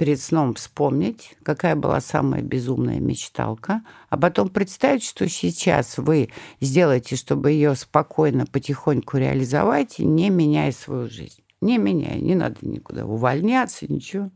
[0.01, 7.17] перед сном вспомнить, какая была самая безумная мечталка, а потом представить, что сейчас вы сделаете,
[7.17, 11.43] чтобы ее спокойно, потихоньку реализовать, не меняя свою жизнь.
[11.61, 14.31] Не меняя, не надо никуда увольняться, ничего.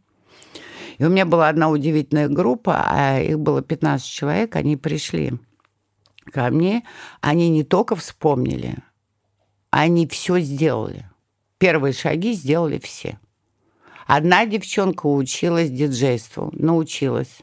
[0.98, 5.33] И у меня была одна удивительная группа, а их было 15 человек, они пришли
[6.31, 6.85] ко мне,
[7.22, 8.77] они не только вспомнили,
[9.70, 11.09] они все сделали.
[11.57, 13.18] Первые шаги сделали все.
[14.07, 17.43] Одна девчонка училась диджейству, научилась.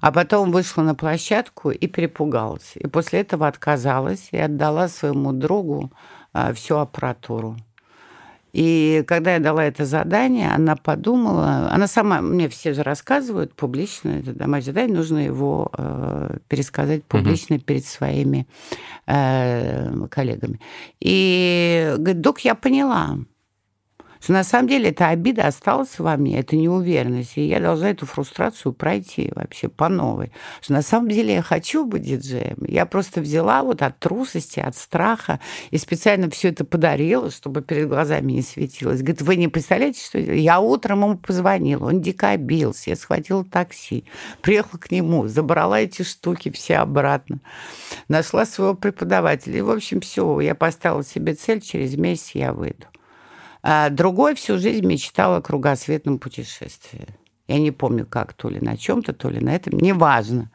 [0.00, 2.72] А потом вышла на площадку и перепугалась.
[2.74, 5.90] И после этого отказалась и отдала своему другу
[6.32, 7.56] а, всю аппаратуру.
[8.54, 14.10] И когда я дала это задание, она подумала, она сама, мне все же рассказывают публично,
[14.10, 17.64] это домашнее задание, нужно его э, пересказать публично угу.
[17.64, 18.46] перед своими
[19.08, 20.60] э, коллегами.
[21.00, 23.18] И говорит, док, я поняла,
[24.24, 28.06] что на самом деле эта обида осталась во мне, это неуверенность, и я должна эту
[28.06, 30.32] фрустрацию пройти вообще по новой.
[30.62, 32.56] Что на самом деле я хочу быть диджеем.
[32.66, 37.86] Я просто взяла вот от трусости, от страха и специально все это подарила, чтобы перед
[37.86, 39.00] глазами не светилось.
[39.00, 44.04] Говорит, вы не представляете, что я утром ему позвонила, он дико обился, я схватила такси,
[44.40, 47.40] приехала к нему, забрала эти штуки все обратно,
[48.08, 49.58] нашла своего преподавателя.
[49.58, 52.86] И, в общем, все, я поставила себе цель, через месяц я выйду.
[53.66, 57.06] А другой всю жизнь мечтал о кругосветном путешествии.
[57.48, 60.50] Я не помню, как, то ли на чем-то, то ли на этом, неважно.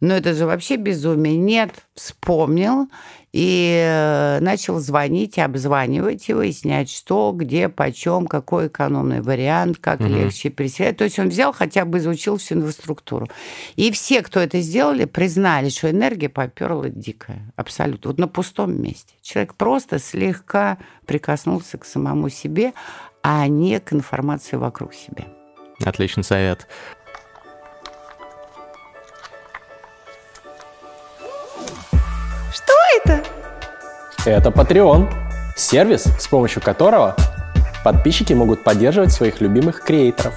[0.00, 1.36] Но это же вообще безумие.
[1.36, 2.88] Нет, вспомнил
[3.34, 10.08] и э, начал звонить, обзванивать и выяснять, что, где, почем, какой экономный вариант, как угу.
[10.08, 10.98] легче переселять.
[10.98, 13.28] То есть он взял, хотя бы изучил всю инфраструктуру.
[13.74, 17.52] И все, кто это сделали, признали, что энергия поперла дикая.
[17.56, 18.10] Абсолютно.
[18.10, 19.14] Вот на пустом месте.
[19.20, 22.72] Человек просто слегка прикоснулся к самому себе,
[23.20, 25.24] а не к информации вокруг себя.
[25.84, 26.68] Отличный совет.
[34.26, 35.12] Это Patreon.
[35.54, 37.14] Сервис, с помощью которого
[37.84, 40.32] подписчики могут поддерживать своих любимых креаторов.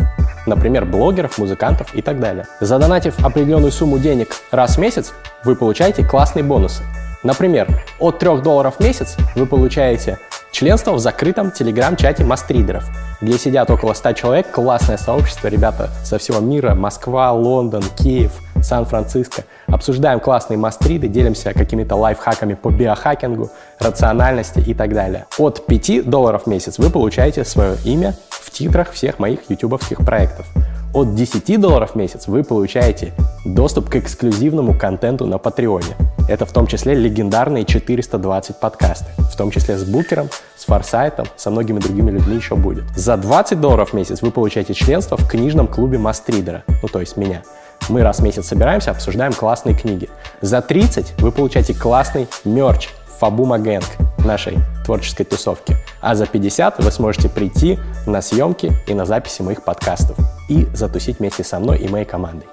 [0.46, 2.46] Например, блогеров, музыкантов и так далее.
[2.60, 5.14] Задонатив определенную сумму денег раз в месяц,
[5.46, 6.84] вы получаете классные бонусы.
[7.24, 7.68] Например,
[8.00, 10.20] от 3 долларов в месяц вы получаете
[10.52, 12.84] членство в закрытом телеграм-чате мастридеров,
[13.22, 19.44] где сидят около 100 человек, классное сообщество, ребята со всего мира, Москва, Лондон, Киев– Сан-Франциско.
[19.68, 25.26] Обсуждаем классные мастриды, делимся какими-то лайфхаками по биохакингу, рациональности и так далее.
[25.38, 30.46] От 5 долларов в месяц вы получаете свое имя в титрах всех моих ютубовских проектов.
[30.94, 33.14] От 10 долларов в месяц вы получаете
[33.46, 35.96] доступ к эксклюзивному контенту на Патреоне.
[36.28, 41.52] Это в том числе легендарные 420 подкасты, в том числе с Букером, с Форсайтом, со
[41.52, 42.84] многими другими людьми еще будет.
[42.96, 47.16] За 20 долларов в месяц вы получаете членство в книжном клубе Мастридера, ну то есть
[47.16, 47.44] меня.
[47.90, 50.10] Мы раз в месяц собираемся, обсуждаем классные книги.
[50.42, 53.86] За 30 вы получаете классный мерч Фабума Гэнг
[54.26, 55.76] нашей творческой тусовки.
[56.02, 60.18] А за 50 вы сможете прийти на съемки и на записи моих подкастов
[60.50, 62.48] и затусить вместе со мной и моей командой.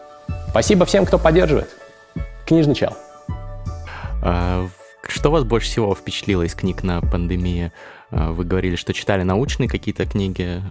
[0.48, 1.68] Спасибо всем, кто поддерживает.
[2.46, 2.96] Книжный чел.
[4.22, 4.66] А,
[5.08, 7.72] что вас больше всего впечатлило из книг на пандемии?
[8.10, 10.62] А, вы говорили, что читали научные какие-то книги.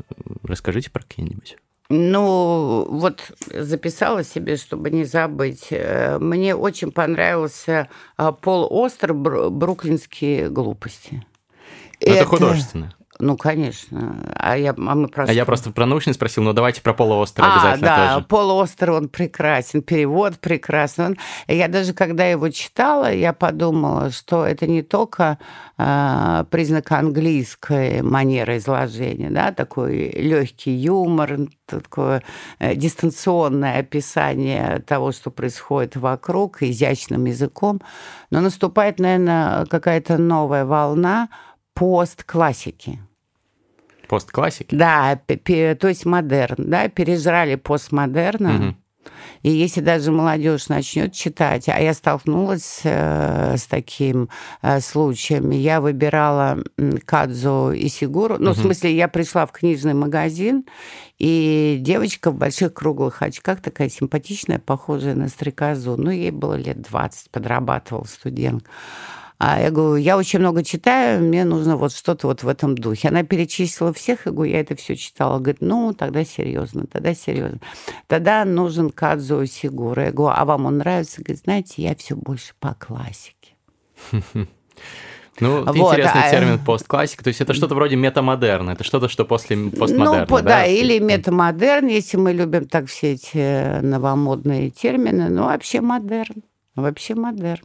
[0.44, 1.58] Расскажите про какие-нибудь.
[1.96, 5.68] Ну, вот записала себе, чтобы не забыть.
[5.70, 11.24] Э, мне очень понравился а, Пол Остер «Бруклинские глупости».
[12.00, 12.96] Это, это художественно.
[13.24, 14.18] Ну, конечно.
[14.36, 15.32] А, я, а, мы просто...
[15.32, 18.26] а я просто про научный спросил, но давайте про полуостров а, обязательно да, тоже.
[18.26, 21.04] полуостров, он прекрасен, перевод прекрасен.
[21.04, 21.18] Он...
[21.48, 25.38] Я даже, когда его читала, я подумала, что это не только
[25.78, 32.24] э, признак английской манеры изложения, да, такой легкий юмор, такое
[32.60, 37.82] э, дистанционное описание того, что происходит вокруг, изящным языком,
[38.32, 41.30] но наступает, наверное, какая-то новая волна
[41.74, 43.00] постклассики.
[44.14, 44.76] Постклассики?
[44.76, 48.56] Да, то есть модерн, да, пережрали постмодерна.
[48.56, 48.76] Угу.
[49.42, 54.30] И если даже молодежь начнет читать, а я столкнулась э, с таким
[54.62, 56.64] э, случаем, я выбирала
[57.06, 58.60] Кадзу и Сигуру, ну, угу.
[58.60, 60.66] в смысле, я пришла в книжный магазин,
[61.18, 66.82] и девочка в больших круглых очках, такая симпатичная, похожая на стрекозу, ну, ей было лет
[66.82, 68.64] 20, подрабатывал студент.
[69.38, 73.10] А я говорю, я очень много читаю, мне нужно вот что-то вот в этом духе.
[73.10, 75.40] Она перечислила всех, я говорю, я это все читала.
[75.40, 77.60] Говорит, ну, тогда серьезно, тогда серьезно.
[78.08, 80.06] Тогда нужен Кадзо Сигура.
[80.06, 81.22] Я говорю, а вам он нравится?
[81.22, 83.56] Говорит, знаете, я все больше по классике.
[85.40, 86.30] Ну, вот, интересный а...
[86.30, 87.24] термин постклассик.
[87.24, 88.72] То есть это что-то вроде метамодерна.
[88.72, 90.42] Это что-то, что после постмодерна, ну, да?
[90.42, 95.30] Да, или метамодерн, если мы любим так все эти новомодные термины.
[95.30, 96.44] Ну, вообще модерн.
[96.76, 97.64] Вообще модерн.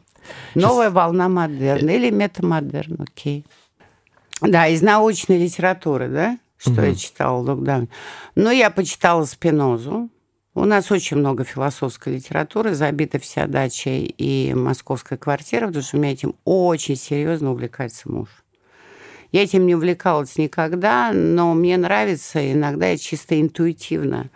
[0.55, 3.45] Новая волна модерна или метамодерн, окей.
[4.41, 6.81] Да, из научной литературы, да, что угу.
[6.81, 7.89] я читала в локдауне.
[8.35, 10.09] Ну, я почитала Спинозу.
[10.55, 15.99] У нас очень много философской литературы, забита вся дача и московская квартира, потому что у
[15.99, 18.29] меня этим очень серьезно увлекается муж.
[19.31, 24.29] Я этим не увлекалась никогда, но мне нравится, иногда я чисто интуитивно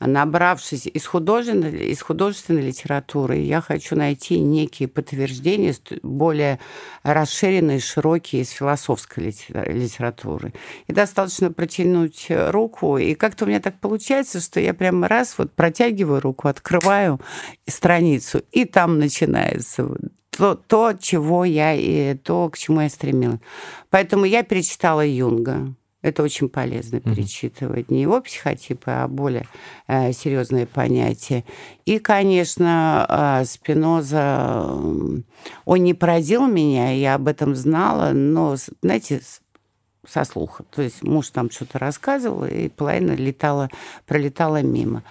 [0.00, 6.58] набравшись из художественной, из художественной литературы, я хочу найти некие подтверждения, более
[7.02, 10.54] расширенные, широкие из философской литературы.
[10.86, 15.52] И достаточно протянуть руку, и как-то у меня так получается, что я прямо раз вот
[15.52, 17.20] протягиваю руку, открываю
[17.66, 19.88] страницу, и там начинается
[20.30, 23.40] то, то чего я и то, к чему я стремилась.
[23.90, 25.74] Поэтому я перечитала Юнга.
[26.02, 27.14] Это очень полезно mm-hmm.
[27.14, 29.46] перечитывать не его психотипы, а более
[29.86, 31.44] э, серьезные понятия.
[31.84, 34.66] И, конечно, э, Спиноза,
[35.64, 39.20] он не поразил меня, я об этом знала, но, знаете,
[40.08, 40.64] со слуха.
[40.70, 43.68] То есть муж там что-то рассказывал, и половина летала,
[44.06, 45.02] пролетала мимо.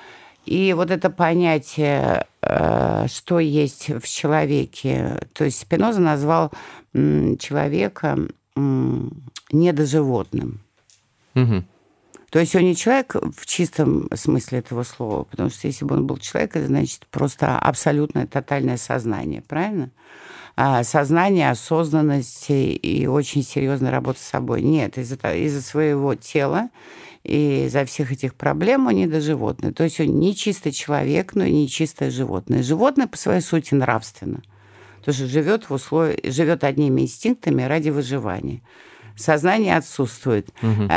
[0.46, 6.52] И вот это понятие, э, что есть в человеке, то есть Спиноза назвал
[6.92, 8.18] человека
[9.52, 10.62] недоживотным.
[11.44, 11.64] Угу.
[12.30, 16.06] То есть он не человек в чистом смысле этого слова, потому что если бы он
[16.06, 19.90] был человек, это значит просто абсолютное тотальное сознание, правильно?
[20.56, 24.62] А сознание, осознанность и очень серьезная работа с собой.
[24.62, 26.70] Нет, из-за из своего тела
[27.24, 29.72] и из-за всех этих проблем он не до животное.
[29.72, 32.62] То есть он не чистый человек, но и не чистое животное.
[32.62, 34.42] Животное по своей сути нравственно.
[35.00, 38.62] Потому что живет в условиях, живет одними инстинктами ради выживания
[39.20, 40.50] сознание отсутствует.
[40.62, 40.88] Угу.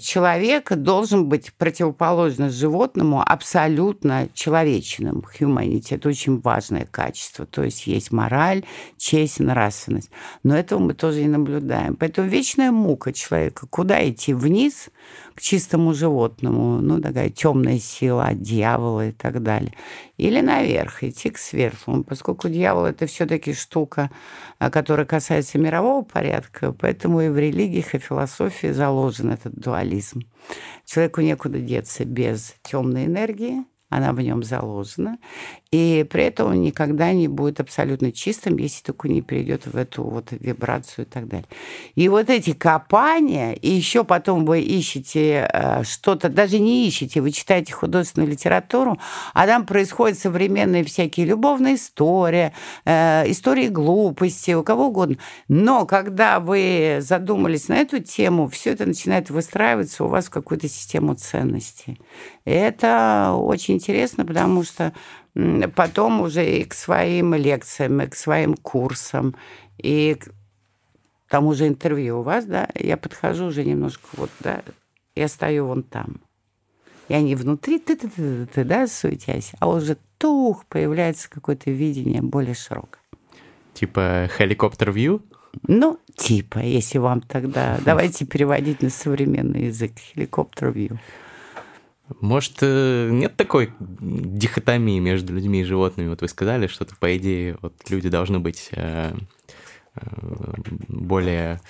[0.00, 5.24] Человек должен быть противоположно животному абсолютно человечным.
[5.38, 7.46] Humanity– это очень важное качество.
[7.46, 8.64] То есть есть мораль,
[8.96, 10.10] честь, нравственность.
[10.42, 11.96] Но этого мы тоже и наблюдаем.
[11.96, 13.66] Поэтому вечная мука человека.
[13.68, 14.34] Куда идти?
[14.34, 14.90] Вниз–
[15.34, 19.74] к чистому животному, ну, такая темная сила от и так далее.
[20.16, 24.10] Или наверх, идти к светлому, поскольку дьявол– это все-таки штука,
[24.58, 30.22] а, которая касается мирового порядка, поэтому и в религиях, и в философии заложен этот дуализм.
[30.84, 35.18] Человеку некуда деться без темной энергии, она в нем заложена.
[35.74, 40.04] И при этом он никогда не будет абсолютно чистым, если только не перейдет в эту
[40.04, 41.48] вот вибрацию и так далее.
[41.96, 47.32] И вот эти копания, и еще потом вы ищете э, что-то, даже не ищете, вы
[47.32, 49.00] читаете художественную литературу,
[49.32, 52.52] а там происходят современные всякие любовные истории,
[52.84, 55.16] э, истории глупости, у кого угодно.
[55.48, 60.68] Но когда вы задумались на эту тему, все это начинает выстраиваться у вас в какую-то
[60.68, 62.00] систему ценностей.
[62.44, 64.92] И это очень интересно, потому что
[65.74, 69.34] потом уже и к своим лекциям, и к своим курсам,
[69.78, 70.28] и к
[71.28, 74.62] тому же интервью у вас, да, я подхожу уже немножко вот, да,
[75.16, 76.20] я стою вон там.
[77.08, 82.22] Я не внутри, ты, ты, ты, ты, да, суетясь, а уже тух, появляется какое-то видение
[82.22, 83.00] более широкое.
[83.74, 85.22] Типа хеликоптер-вью?
[85.66, 87.78] Ну, типа, если вам тогда...
[87.84, 89.92] Давайте переводить на современный язык.
[89.98, 90.98] Хеликоптер-вью.
[92.20, 96.08] Может, э, нет такой дихотомии между людьми и животными?
[96.08, 99.12] Вот вы сказали, что по идее вот люди должны быть э,
[99.96, 100.00] э,
[100.88, 101.60] более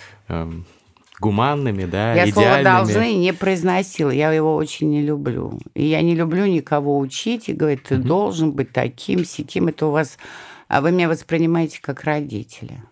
[1.20, 2.44] гуманными, да, я идеальными.
[2.44, 5.60] Я слово «должны» не произносила, я его очень не люблю.
[5.74, 8.02] И я не люблю никого учить и говорить, ты mm-hmm.
[8.02, 9.68] должен быть таким, сяким.
[9.68, 10.18] Это у вас...
[10.66, 12.84] А вы меня воспринимаете как родителя.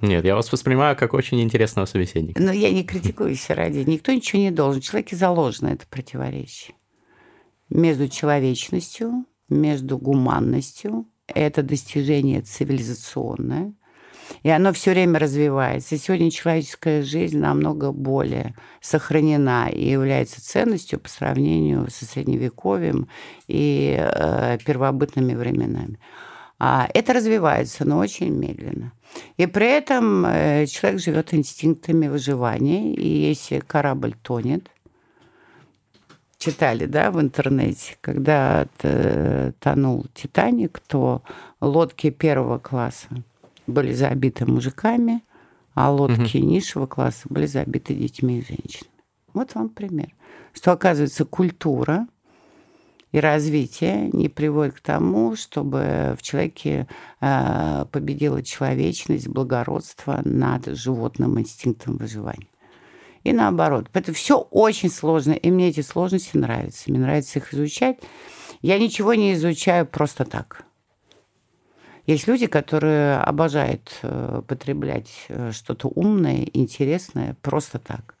[0.00, 2.40] Нет, я вас воспринимаю как очень интересного собеседника.
[2.40, 3.78] Но я не критикую все ради.
[3.78, 4.80] Никто ничего не должен.
[4.80, 6.76] Человеке заложено это противоречие.
[7.68, 11.06] Между человечностью, между гуманностью.
[11.26, 13.74] Это достижение цивилизационное.
[14.42, 15.94] И оно все время развивается.
[15.94, 23.08] И сегодня человеческая жизнь намного более сохранена и является ценностью по сравнению со средневековьем
[23.46, 25.98] и э, первобытными временами.
[26.58, 28.92] А это развивается, но очень медленно.
[29.36, 34.68] И при этом э, человек живет инстинктами выживания, и если корабль тонет,
[36.38, 38.66] читали, да, в интернете, когда
[39.60, 41.22] тонул Титаник, то
[41.60, 43.08] лодки первого класса
[43.66, 45.22] были забиты мужиками,
[45.74, 46.46] а лодки угу.
[46.46, 49.02] низшего класса были забиты детьми и женщинами.
[49.32, 50.14] Вот вам пример.
[50.52, 52.08] Что, оказывается, культура
[53.12, 56.86] и развитие не приводит к тому, чтобы в человеке
[57.20, 62.48] э, победила человечность, благородство над животным инстинктом выживания.
[63.24, 63.88] И наоборот.
[63.92, 66.90] Это все очень сложно, и мне эти сложности нравятся.
[66.90, 67.98] Мне нравится их изучать.
[68.62, 70.64] Я ничего не изучаю просто так.
[72.06, 78.14] Есть люди, которые обожают э, потреблять э, что-то умное, интересное просто так.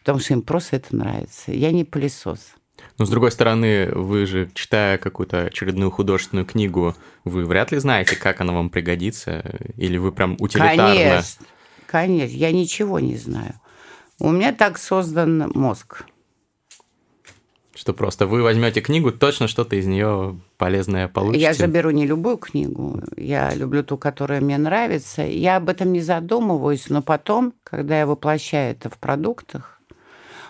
[0.00, 1.52] Потому что им просто это нравится.
[1.52, 2.54] Я не пылесос.
[2.98, 6.94] Но, с другой стороны, вы же, читая какую-то очередную художественную книгу,
[7.24, 9.44] вы вряд ли знаете, как она вам пригодится,
[9.76, 10.94] или вы прям утилитарно...
[10.94, 11.46] Конечно,
[11.86, 13.54] конечно, я ничего не знаю.
[14.20, 16.04] У меня так создан мозг.
[17.74, 21.42] Что просто вы возьмете книгу, точно что-то из нее полезное получите.
[21.42, 25.22] Я же беру не любую книгу, я люблю ту, которая мне нравится.
[25.22, 29.73] Я об этом не задумываюсь, но потом, когда я воплощаю это в продуктах,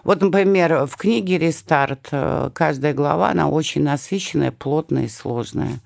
[0.04, 2.10] вот, например, в книге «Рестарт»
[2.52, 5.80] каждая глава, она очень насыщенная, плотная и сложная.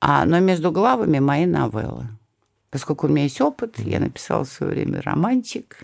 [0.00, 2.08] А, но между главами мои новеллы.
[2.70, 5.78] Поскольку у меня есть опыт, я написала в свое время романчик,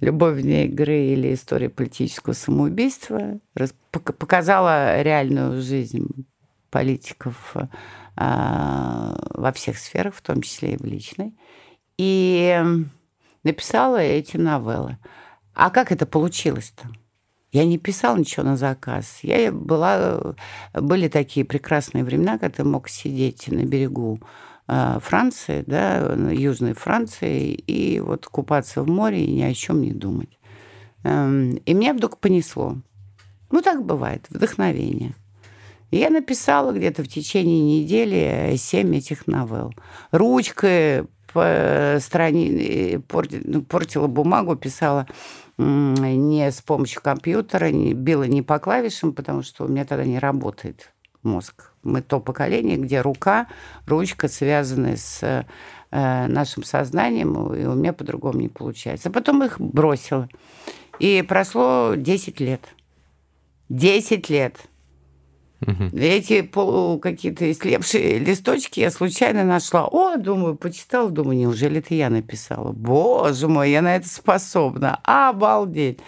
[0.00, 3.40] «Любовь вне игры» или «История политического самоубийства»,
[3.92, 6.26] показала реальную жизнь
[6.70, 7.56] политиков
[8.16, 11.34] а, во всех сферах, в том числе и в личной.
[11.96, 12.60] И
[13.42, 14.98] написала эти новеллы.
[15.58, 16.88] А как это получилось-то?
[17.50, 19.18] Я не писал ничего на заказ.
[19.22, 20.36] Я была,
[20.72, 24.20] были такие прекрасные времена, когда ты мог сидеть на берегу
[24.68, 29.90] э, Франции, да, Южной Франции, и вот купаться в море и ни о чем не
[29.90, 30.38] думать.
[31.02, 32.76] Эм, и меня вдруг понесло.
[33.50, 35.16] Ну, так бывает, вдохновение.
[35.90, 39.74] Я написала где-то в течение недели семь этих новелл.
[40.12, 43.02] Ручкой по стране
[43.44, 45.08] ну, портила бумагу, писала
[45.58, 50.18] не с помощью компьютера, не, била не по клавишам, потому что у меня тогда не
[50.18, 50.92] работает
[51.22, 51.72] мозг.
[51.82, 53.48] Мы то поколение, где рука,
[53.86, 59.10] ручка связаны с э, нашим сознанием, и у меня по-другому не получается.
[59.10, 60.28] Потом их бросила.
[60.98, 62.60] И прошло 10 лет.
[63.68, 64.56] 10 лет.
[65.66, 65.96] Угу.
[65.98, 69.86] Эти полу какие-то слепшие листочки я случайно нашла.
[69.86, 72.72] О, думаю, почитала, думаю, неужели это я написала?
[72.72, 75.00] Боже мой, я на это способна.
[75.02, 75.98] Обалдеть.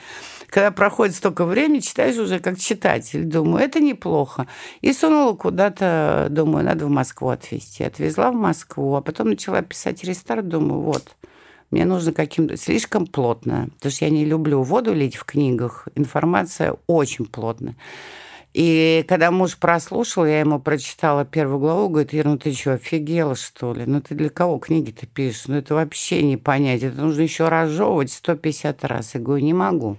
[0.46, 3.24] Когда проходит столько времени, читаешь уже как читатель.
[3.24, 4.46] Думаю, это неплохо.
[4.80, 7.84] И сунула куда-то, думаю, надо в Москву отвезти.
[7.84, 10.48] Отвезла в Москву, а потом начала писать рестарт.
[10.48, 11.16] Думаю, вот,
[11.70, 12.56] мне нужно каким-то...
[12.56, 15.86] Слишком плотно, потому что я не люблю воду лить в книгах.
[15.94, 17.76] Информация очень плотная.
[18.52, 23.36] И когда муж прослушал, я ему прочитала первую главу, говорит, Ира, ну ты что, офигела,
[23.36, 23.84] что ли?
[23.86, 25.46] Ну ты для кого книги-то пишешь?
[25.46, 26.82] Ну это вообще не понять.
[26.82, 29.14] Это нужно еще разжевывать 150 раз.
[29.14, 29.96] Я говорю, не могу.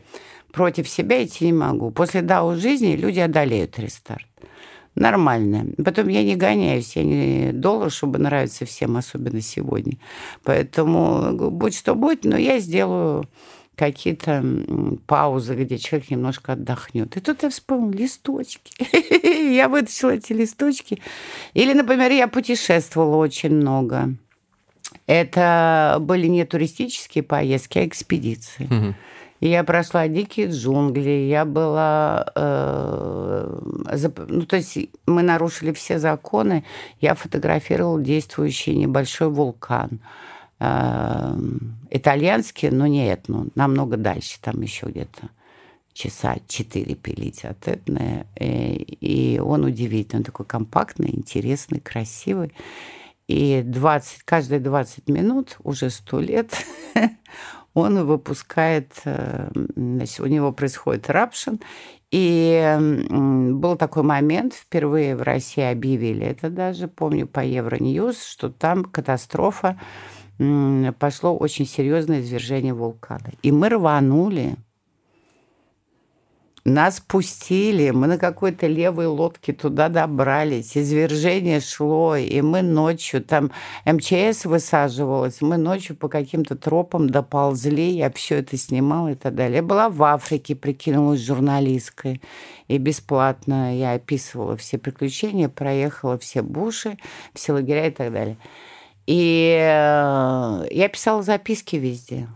[0.52, 1.91] Против себя идти не могу.
[1.91, 4.26] После дау жизни люди одолеют рестарт.
[4.95, 5.68] Нормально.
[5.84, 9.97] Потом я не гоняюсь, я не доллар, чтобы нравиться всем, особенно сегодня.
[10.43, 13.24] Поэтому будь что будет, но я сделаю
[13.82, 14.46] какие-то
[15.08, 17.18] паузы, где человек немножко отдохнет.
[17.18, 18.76] И тут я вспомнил листочки.
[19.56, 21.02] я вытащила эти листочки.
[21.56, 24.14] Или, например, я путешествовала очень много.
[25.08, 28.96] Это были не туристические поездки, а экспедиции.
[29.40, 32.28] И я прошла дикие джунгли, я была...
[32.36, 33.60] Э,
[34.28, 34.78] ну, то есть
[35.08, 36.64] мы нарушили все законы.
[37.00, 40.00] Я фотографировала действующий небольшой вулкан.
[41.89, 45.30] Итальянский, но не этно, намного дальше, там еще где-то
[45.93, 48.26] часа четыре пилить от Этны.
[48.39, 52.53] И он удивительный, он такой компактный, интересный, красивый.
[53.28, 56.53] И 20, каждые 20 минут, уже сто лет,
[57.74, 61.55] он выпускает, э, значит, у него происходит рапшн,
[62.12, 62.78] и
[63.09, 69.80] был такой момент, впервые в России объявили это даже, помню, по Евроньюз, что там катастрофа
[71.00, 73.32] пошло очень серьезное извержение вулкана.
[73.44, 74.58] И мы рванули,
[76.64, 83.52] нас пустили, мы на какой-то левой лодке туда добрались, извержение шло, и мы ночью, там
[83.86, 89.58] МЧС высаживалась, мы ночью по каким-то тропам доползли, я все это снимала и так далее.
[89.58, 92.22] Я была в Африке, прикинулась журналисткой,
[92.68, 97.00] и бесплатно я описывала все приключения, проехала все буши,
[97.34, 98.38] все лагеря и так далее.
[99.12, 102.30] И э, я писала записки везде.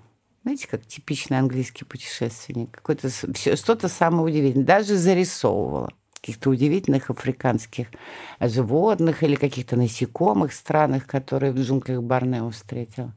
[0.43, 2.71] Знаете, как типичный английский путешественник.
[2.71, 3.09] Какое-то
[3.55, 4.65] что-то самое удивительное.
[4.65, 7.88] Даже зарисовывала каких-то удивительных африканских
[8.41, 13.13] животных или каких-то насекомых странных, которые в джунглях Борнео встретила.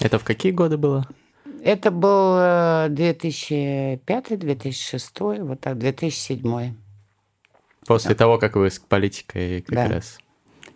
[0.00, 1.06] Это в какие годы было?
[1.62, 6.74] Это был 2005-2006, э, вот так, 2007.
[7.86, 8.16] После да.
[8.16, 9.88] того, как вы с политикой как да.
[9.88, 10.18] раз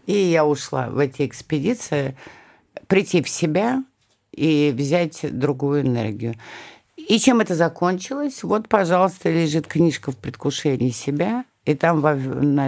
[0.06, 2.16] и я ушла в эти экспедиции,
[2.86, 3.84] прийти в себя
[4.32, 6.34] и взять другую энергию.
[6.96, 8.42] И чем это закончилось?
[8.42, 12.00] Вот, пожалуйста, лежит книжка в предвкушении себя– и там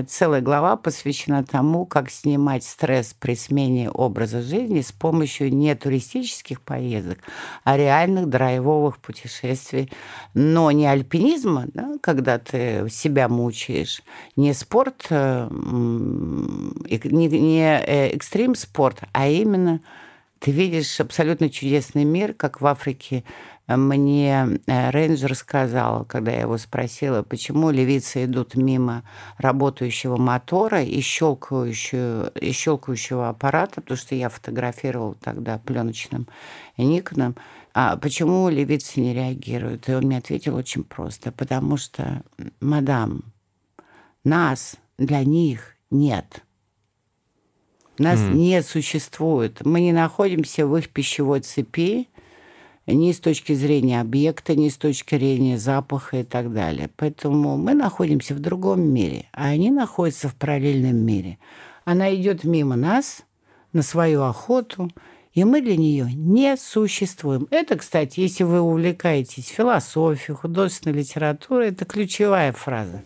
[0.09, 6.61] целая глава посвящена тому, как снимать стресс при смене образа жизни с помощью не туристических
[6.61, 7.19] поездок,
[7.63, 9.93] а реальных драйвовых путешествий.
[10.35, 14.03] Но не альпинизма, да, когда ты себя мучаешь,
[14.35, 19.81] не спорт, э, не, не э, экстрим спорт, а именно
[20.41, 23.23] ты видишь абсолютно чудесный мир, как в Африке
[23.77, 29.03] мне э, рейнджер сказал, когда я его спросила, почему левицы идут мимо
[29.37, 36.27] работающего мотора и щелкающего, и щелкающего аппарата, потому что я фотографировал тогда пленочным
[36.79, 37.37] Никоном,
[37.75, 39.89] а почему левицы не реагируют?
[39.89, 42.23] И он мне ответил очень просто, потому что,
[42.61, 43.23] мадам,
[44.25, 46.43] нас для них нет.
[47.99, 48.33] Нас mm.
[48.33, 49.65] не существует.
[49.65, 52.09] Мы не находимся в их пищевой цепи,
[52.95, 56.91] ни с точки зрения объекта, ни с точки зрения запаха и так далее.
[56.97, 61.39] Поэтому мы находимся в другом мире, а они находятся в параллельном мире.
[61.85, 63.25] Она идет мимо нас
[63.73, 64.91] на свою охоту,
[65.33, 67.47] и мы для нее не существуем.
[67.51, 73.03] Это, кстати, если вы увлекаетесь философией, художественной литературой, это ключевая фраза.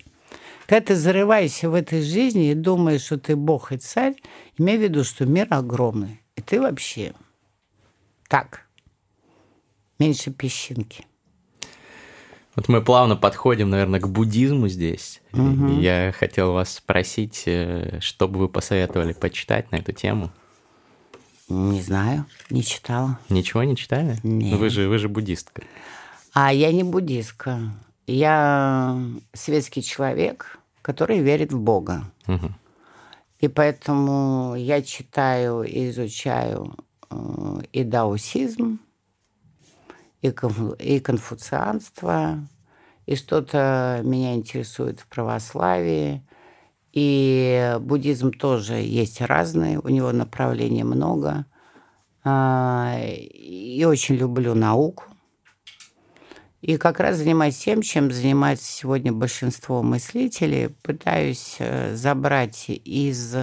[0.67, 4.15] Когда ты зарываешься в этой жизни и думаешь, что ты бог и царь,
[4.57, 6.23] имей в виду, что мир огромный.
[6.37, 7.13] И ты вообще
[8.29, 8.67] так,
[10.03, 11.07] меньше песчинки.
[12.55, 15.23] Вот мы плавно подходим, наверное, к буддизму здесь.
[15.33, 15.81] Угу.
[15.81, 20.31] Я хотел вас спросить, э, что бы вы посоветовали почитать на эту тему?
[21.49, 23.19] Не знаю, не читала.
[23.31, 24.19] Ничего не читали?
[24.23, 24.59] Нет.
[24.59, 25.63] Вы же, вы же буддистка.
[26.35, 27.61] А я не буддистка.
[28.07, 28.99] Я
[29.33, 32.05] светский человек, который верит в Бога.
[32.27, 32.51] Угу.
[33.41, 36.77] И поэтому я читаю и изучаю
[37.11, 37.17] э,
[37.73, 38.79] и даосизм,
[40.23, 40.33] и,
[40.79, 42.39] и конфуцианство,
[43.07, 46.23] и что-то меня интересует в православии.
[46.93, 51.47] И буддизм тоже есть разный, у него направлений много.
[52.25, 55.05] А, и очень люблю науку.
[56.61, 60.69] И как раз занимаюсь тем, чем занимается сегодня большинство мыслителей.
[60.69, 63.35] Пытаюсь э, забрать из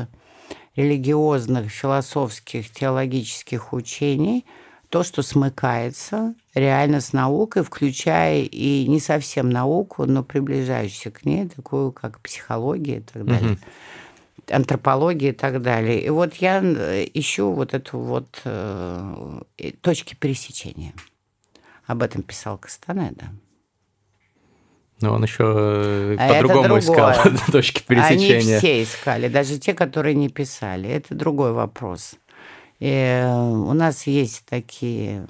[0.78, 4.46] религиозных, философских, теологических учений–
[4.90, 11.48] то, что смыкается реально с наукой, включая и не совсем науку, но приближающуюся к ней,
[11.48, 13.52] такую как психология и так далее.
[13.54, 13.60] Угу
[14.52, 16.02] антропология и так далее.
[16.02, 19.42] И вот я э, ищу вот эту вот э,
[19.82, 20.94] точки пересечения.
[21.86, 23.30] Об этом писал Кастанеда.
[25.02, 27.14] Но он еще э, а по-другому искал
[27.52, 28.58] точки пересечения.
[28.58, 30.90] Они все искали, даже те, которые не писали.
[30.90, 32.16] Это другой вопрос.
[32.80, 35.28] И э, у нас есть такие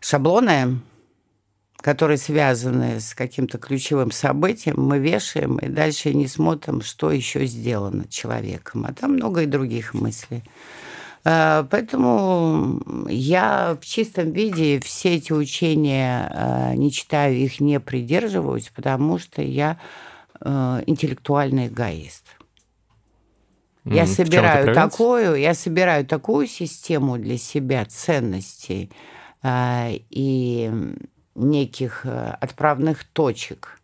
[0.00, 0.80] шаблоны,
[1.76, 8.08] которые связаны с каким-то ключевым событием, мы вешаем и дальше не смотрим, что еще сделано
[8.08, 8.86] человеком.
[8.86, 10.42] А там много и других мыслей.
[11.24, 19.18] Э, поэтому я в чистом виде все эти учения не читаю, их не придерживаюсь, потому
[19.18, 19.78] что я
[20.40, 22.24] интеллектуальный эгоист.
[23.84, 28.90] Я собираю такую, я собираю такую систему для себя ценностей
[29.42, 30.70] э, и
[31.34, 33.80] неких э, отправных точек,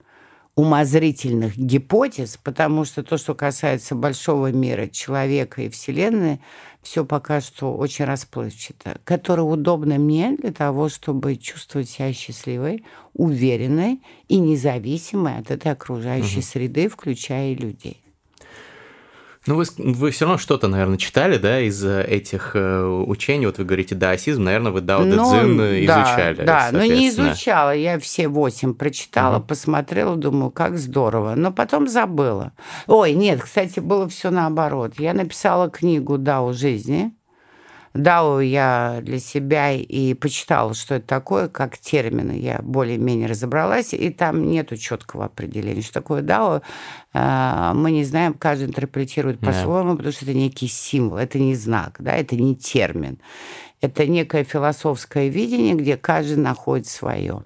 [0.55, 6.41] умозрительных гипотез, потому что то, что касается большого мира, человека и Вселенной,
[6.83, 14.01] все пока что очень расплывчато, которое удобно мне для того, чтобы чувствовать себя счастливой, уверенной
[14.29, 16.47] и независимой от этой окружающей угу.
[16.47, 18.03] среды, включая людей.
[19.51, 23.47] Ну, вы, вы все равно что-то, наверное, читали, да, из э, этих э, учений.
[23.47, 26.45] Вот вы говорите даосизм, наверное, вы Дао ну, изучали.
[26.45, 27.75] Да, но не изучала.
[27.75, 29.49] Я все восемь прочитала, угу.
[29.49, 31.35] посмотрела, думаю, как здорово.
[31.35, 32.53] Но потом забыла.
[32.87, 34.93] Ой, нет, кстати, было все наоборот.
[34.99, 37.13] Я написала книгу «Дао жизни»,
[37.93, 42.39] Дао я для себя и почитала, что это такое, как термины.
[42.39, 45.83] Я более-менее разобралась, и там нету четкого определения.
[45.83, 46.63] Что такое Дао,
[47.13, 51.97] а, мы не знаем, каждый интерпретирует по-своему, потому что это некий символ, это не знак,
[51.99, 53.19] да, это не термин.
[53.81, 57.45] Это некое философское видение, где каждый находит свое.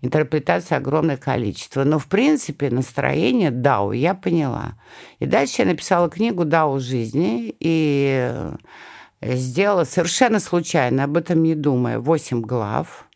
[0.00, 1.84] Интерпретация огромное количество.
[1.84, 4.74] Но, в принципе, настроение Дао я поняла.
[5.18, 8.32] И дальше я написала книгу «Дао жизни», и
[9.20, 13.08] сделала совершенно случайно, об этом не думая, 8 глав.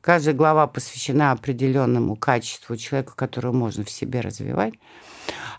[0.00, 4.74] Каждая глава посвящена определенному качеству человека, которого можно в себе развивать.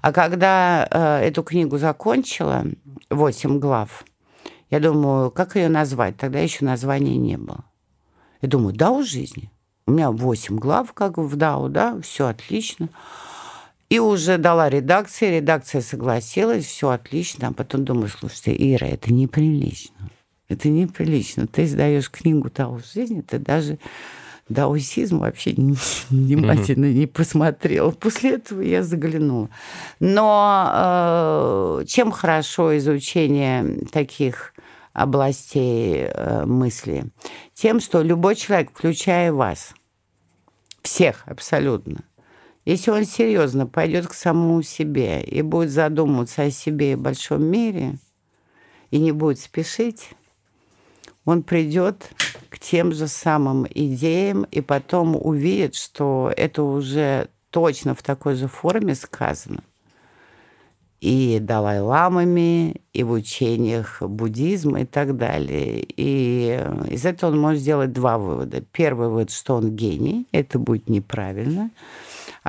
[0.02, 2.66] А когда э, эту книгу закончила,
[3.10, 4.06] 8 глав,
[4.70, 6.18] я думаю, как ее назвать?
[6.18, 7.66] Тогда еще названия не было.
[8.42, 9.52] Я думаю, да, у жизни.
[9.86, 12.90] У меня 8 глав, как в Дау, да, все отлично.
[13.90, 17.48] И уже дала редакции, редакция согласилась, все отлично.
[17.48, 20.10] А потом думаю, слушайте, Ира, это неприлично.
[20.48, 21.48] Это неприлично.
[21.48, 23.80] Ты издаешь книгу «Тау жизни», ты даже
[24.48, 25.52] даосизм вообще
[26.10, 27.92] внимательно не посмотрела.
[27.92, 29.50] После этого я заглянула.
[30.00, 34.54] Но э, чем хорошо изучение таких
[34.94, 37.06] областей э, мысли?
[37.54, 39.74] Тем, что любой человек, включая вас,
[40.82, 42.04] всех абсолютно,
[42.70, 47.98] если он серьезно пойдет к самому себе и будет задумываться о себе и большом мире,
[48.92, 50.12] и не будет спешить,
[51.26, 52.12] он придет
[52.50, 58.48] к тем же самым идеям и потом увидит, что это уже точно в такой же
[58.48, 59.64] форме сказано.
[61.02, 65.84] И Далай-ламами, и в учениях буддизма и так далее.
[65.96, 68.62] И из этого он может сделать два вывода.
[68.62, 71.72] Первый вывод, что он гений, это будет неправильно.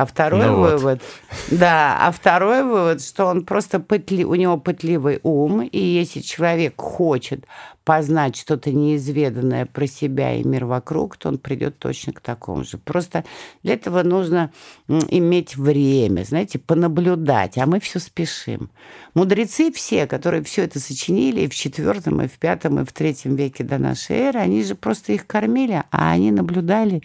[0.01, 1.59] А второй ну вывод, вот.
[1.59, 6.81] да, а второй вывод, что он просто пытли, у него пытливый ум, и если человек
[6.81, 7.45] хочет
[7.85, 12.79] познать что-то неизведанное про себя и мир вокруг, то он придет точно к такому же.
[12.79, 13.27] Просто
[13.63, 14.53] для этого нужно
[14.89, 18.71] иметь время, знаете, понаблюдать, а мы все спешим.
[19.13, 23.37] Мудрецы все, которые все это сочинили и в четвертом, и в пятом, и в третьем
[23.37, 27.03] веке до нашей эры, они же просто их кормили, а они наблюдали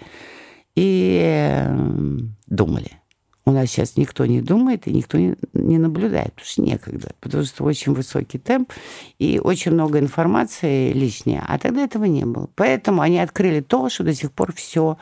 [0.75, 2.91] и эм, думали.
[3.47, 7.93] У нас сейчас никто не думает и никто не, наблюдает, что некогда, потому что очень
[7.93, 8.73] высокий темп
[9.19, 12.49] и очень много информации лишняя, а тогда этого не было.
[12.55, 14.97] Поэтому они открыли то, что до сих пор все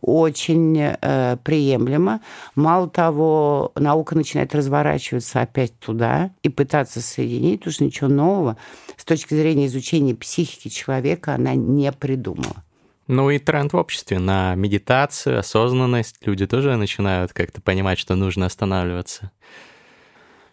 [0.00, 2.20] очень э, приемлемо.
[2.56, 8.56] Мало того, наука начинает разворачиваться опять туда и пытаться соединить, что ничего нового
[8.96, 12.64] с точки зрения изучения психики человека она не придумала.
[13.08, 16.16] Ну и тренд в обществе на медитацию, осознанность.
[16.26, 19.30] Люди тоже начинают как-то понимать, что нужно останавливаться.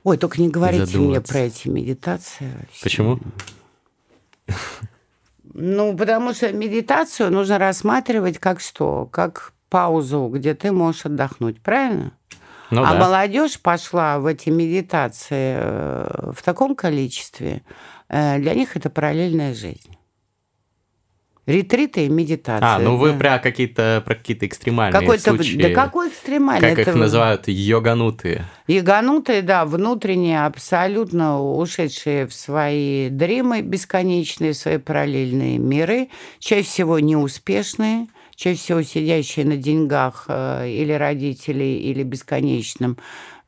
[0.04, 2.52] Ой, только не говорите мне про эти медитации.
[2.60, 2.84] Вообще.
[2.84, 3.20] Почему?
[5.56, 9.08] Ну, потому что медитацию нужно рассматривать как что?
[9.12, 12.12] Как паузу, где ты можешь отдохнуть, правильно?
[12.72, 13.00] Ну, а да.
[13.00, 17.62] молодежь пошла в эти медитации э, в таком количестве,
[18.10, 19.96] э, для них это параллельная жизнь.
[21.46, 22.76] Ретриты и медитация.
[22.76, 25.62] А, ну вы про какие-то про какие-то экстремальные Какой-то, случаи.
[25.62, 26.70] Да какой экстремальный?
[26.70, 26.92] Как это...
[26.92, 27.48] их называют?
[27.48, 28.46] Йоганутые.
[28.68, 36.08] Йоганутые, да, внутренние, абсолютно ушедшие в свои дремы бесконечные, в свои параллельные миры,
[36.40, 42.98] чаще всего неуспешные, чаще всего сидящие на деньгах э, или родителей, или бесконечном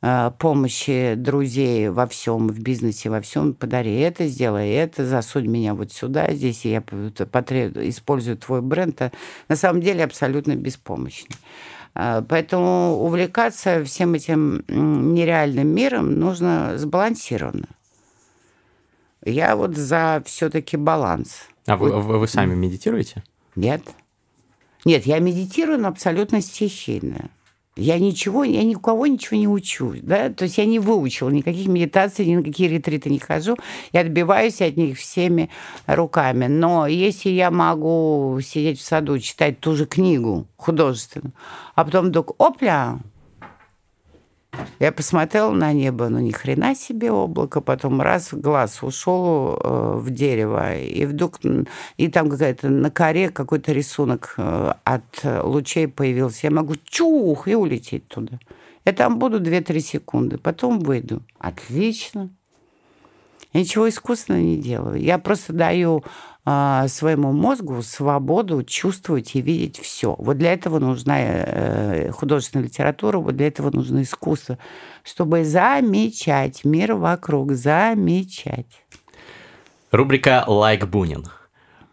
[0.02, 5.92] помощи друзей во всем, в бизнесе, во всем, подари это, сделай это, засунь меня вот
[5.92, 7.76] сюда, здесь я потреб...
[7.78, 9.12] использую твой бренд, а
[9.50, 11.36] на самом деле абсолютно беспомощный.
[11.96, 17.68] Э, поэтому увлекаться всем этим нереальным миром нужно сбалансированно.
[19.24, 21.48] Я вот за все-таки баланс.
[21.66, 23.24] А вы, вы, вы сами медитируете?
[23.56, 23.82] Нет.
[24.86, 27.32] Нет, я медитирую, но абсолютно стихийно.
[27.78, 31.30] Я ничего, я ни у кого ничего не учу, да, то есть я не выучила
[31.30, 33.58] никаких медитаций, ни на какие ретриты не хожу,
[33.92, 35.50] я отбиваюсь от них всеми
[35.86, 36.48] руками.
[36.48, 41.34] Но если я могу сидеть в саду, читать ту же книгу художественную,
[41.76, 42.98] а потом вдруг, опля,
[44.80, 50.10] я посмотрела на небо, ну ни хрена себе облако, потом раз глаз ушел э, в
[50.10, 51.40] дерево, и вдруг,
[51.98, 56.48] и там какая-то на коре какой-то рисунок э, от лучей появился.
[56.48, 58.40] Я могу чух и улететь туда.
[58.86, 61.24] Я там буду 2-3 секунды, потом выйду.
[61.40, 62.30] Отлично.
[63.56, 65.02] Я ничего искусственного не делаю.
[65.02, 66.04] Я просто даю
[66.44, 70.14] а, своему мозгу свободу чувствовать и видеть все.
[70.18, 74.58] Вот для этого нужна э, художественная литература, вот для этого нужно искусство,
[75.06, 78.84] чтобы замечать мир вокруг, замечать.
[79.90, 81.26] Рубрика «Лайк Бунин».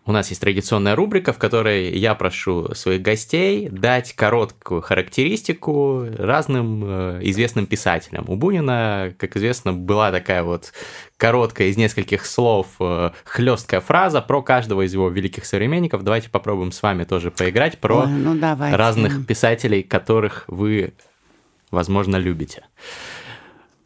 [0.05, 6.83] У нас есть традиционная рубрика, в которой я прошу своих гостей дать короткую характеристику разным
[6.85, 8.25] э, известным писателям.
[8.27, 10.73] У Бунина, как известно, была такая вот
[11.17, 16.03] короткая из нескольких слов э, хлесткая фраза про каждого из его великих современников.
[16.03, 20.95] Давайте попробуем с вами тоже поиграть про Ой, ну разных писателей, которых вы,
[21.71, 22.65] возможно, любите.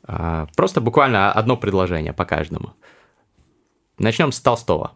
[0.05, 2.73] А, просто буквально одно предложение по каждому.
[3.99, 4.93] Начнем с Толстого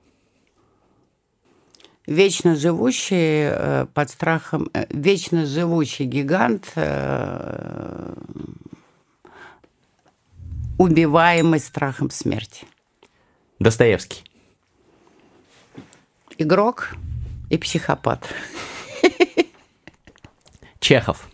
[2.07, 8.14] вечно живущий э, под страхом, э, вечно живущий гигант, э,
[10.78, 12.66] убиваемый страхом смерти.
[13.59, 14.24] Достоевский.
[16.38, 16.94] Игрок
[17.51, 18.26] и психопат.
[20.78, 21.28] Чехов.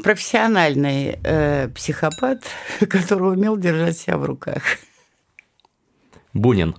[0.00, 2.44] Профессиональный э, психопат,
[2.88, 4.62] который умел держать себя в руках.
[6.32, 6.76] Бунин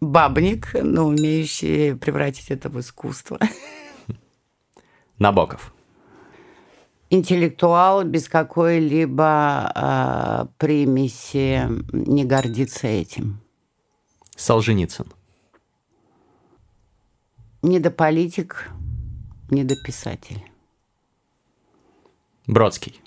[0.00, 3.38] бабник, но умеющий превратить это в искусство.
[5.18, 5.74] Набоков.
[7.10, 13.40] Интеллектуал без какой-либо э, примеси не гордится этим.
[14.36, 15.06] Солженицын.
[17.62, 18.70] Недополитик,
[19.50, 20.44] недописатель.
[22.46, 23.00] Бродский.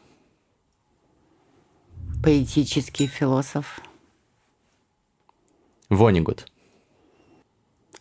[2.24, 3.80] Поэтический философ.
[5.90, 6.51] Вонигут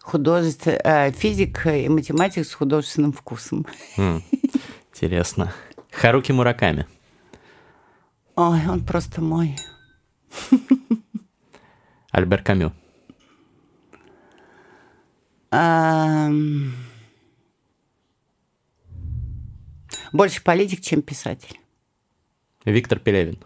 [0.01, 0.81] художестве...
[0.83, 3.67] Э, физик и математик с художественным вкусом.
[4.95, 5.53] интересно.
[5.91, 6.87] Харуки Мураками.
[8.37, 9.57] Ой, он просто мой.
[12.11, 12.73] Альбер Камю.
[20.13, 21.59] Больше политик, чем писатель.
[22.65, 23.39] Виктор Пелевин.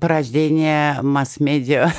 [0.00, 1.90] Порождение масс-медиа.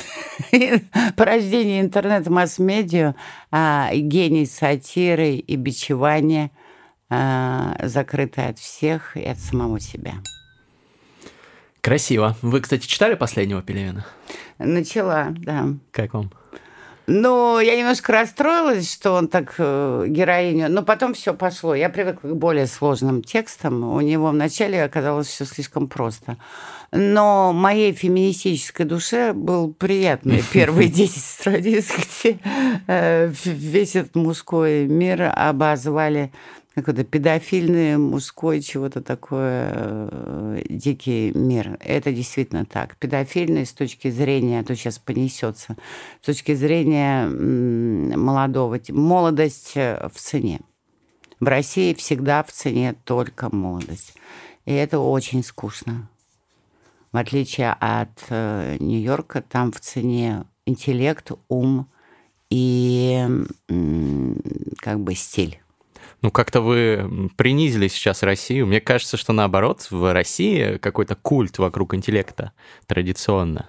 [1.16, 3.14] порождение интернет-масс-медиа,
[3.50, 6.50] а, гений сатиры и бичевания,
[7.08, 10.14] а, закрытый от всех и от самого себя.
[11.80, 12.36] Красиво.
[12.42, 14.04] Вы, кстати, читали последнего Пелевина?
[14.58, 15.68] Начала, да.
[15.92, 16.32] Как вам?
[17.06, 21.74] Ну, я немножко расстроилась, что он так э, героиню, но потом все пошло.
[21.74, 23.84] Я привыкла к более сложным текстам.
[23.84, 26.36] У него вначале оказалось все слишком просто.
[26.90, 32.40] Но моей феминистической душе был приятный первые 10 страниц, где
[32.88, 36.32] э, весь этот мужской мир обозвали
[36.76, 41.78] какой-то педофильный, мужской, чего-то такое, э, дикий мир.
[41.80, 42.96] Это действительно так.
[42.98, 45.76] Педофильный с точки зрения, а то сейчас понесется,
[46.20, 50.60] с точки зрения молодого, молодость э, в цене.
[51.40, 54.12] В России всегда в цене только молодость.
[54.66, 56.10] И это очень скучно.
[57.10, 61.90] В отличие от э, Нью-Йорка, там в цене интеллект, ум
[62.50, 63.26] и
[64.78, 65.58] как бы стиль.
[66.22, 68.66] Ну, как-то вы принизили сейчас Россию.
[68.66, 72.52] Мне кажется, что наоборот, в России какой-то культ вокруг интеллекта
[72.86, 73.68] традиционно.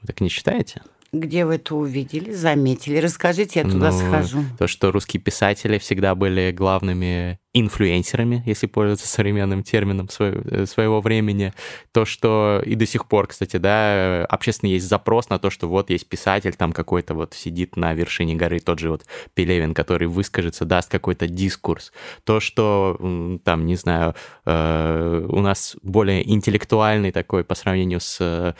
[0.00, 0.82] Вы так не считаете?
[1.12, 2.98] Где вы это увидели, заметили?
[2.98, 4.44] Расскажите, я туда ну, схожу.
[4.58, 11.54] То, что русские писатели всегда были главными инфлюенсерами, если пользоваться современным термином своего, своего времени.
[11.92, 15.88] То, что и до сих пор, кстати, да, общественно есть запрос на то, что вот
[15.88, 20.66] есть писатель там какой-то вот сидит на вершине горы, тот же вот Пелевин, который выскажется,
[20.66, 21.92] даст какой-то дискурс.
[22.24, 22.98] То, что
[23.44, 28.52] там, не знаю, э, у нас более интеллектуальный такой по сравнению с э,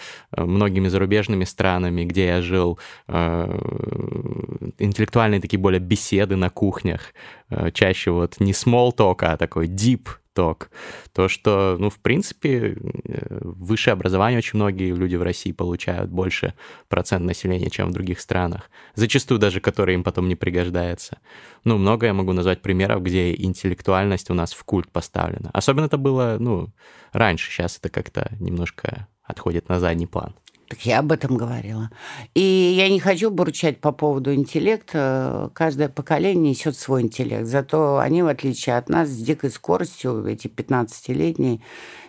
[0.43, 2.79] многими зарубежными странами, где я жил,
[3.09, 7.13] э, интеллектуальные такие более беседы на кухнях,
[7.46, 10.69] Э, чаще вот не small talk, а такой deep talk.
[11.13, 16.55] То, что, ну, в принципе, э, высшее образование очень многие люди в России получают больше
[16.89, 18.71] процент населения, чем в других странах.
[18.95, 21.19] Зачастую даже, которые им потом не пригождается.
[21.65, 25.51] Ну, много я могу назвать примеров, где интеллектуальность у нас в культ поставлена.
[25.53, 26.69] Особенно это было, ну,
[27.13, 27.51] раньше.
[27.51, 30.35] Сейчас это как-то немножко отходит на задний план.
[30.69, 31.91] Так я об этом говорила.
[32.35, 35.51] И я не хочу бурчать по поводу интеллекта.
[35.55, 37.47] Каждое поколение несет свой интеллект.
[37.47, 41.61] Зато они, в отличие от нас, с дикой скоростью, эти 15-летние,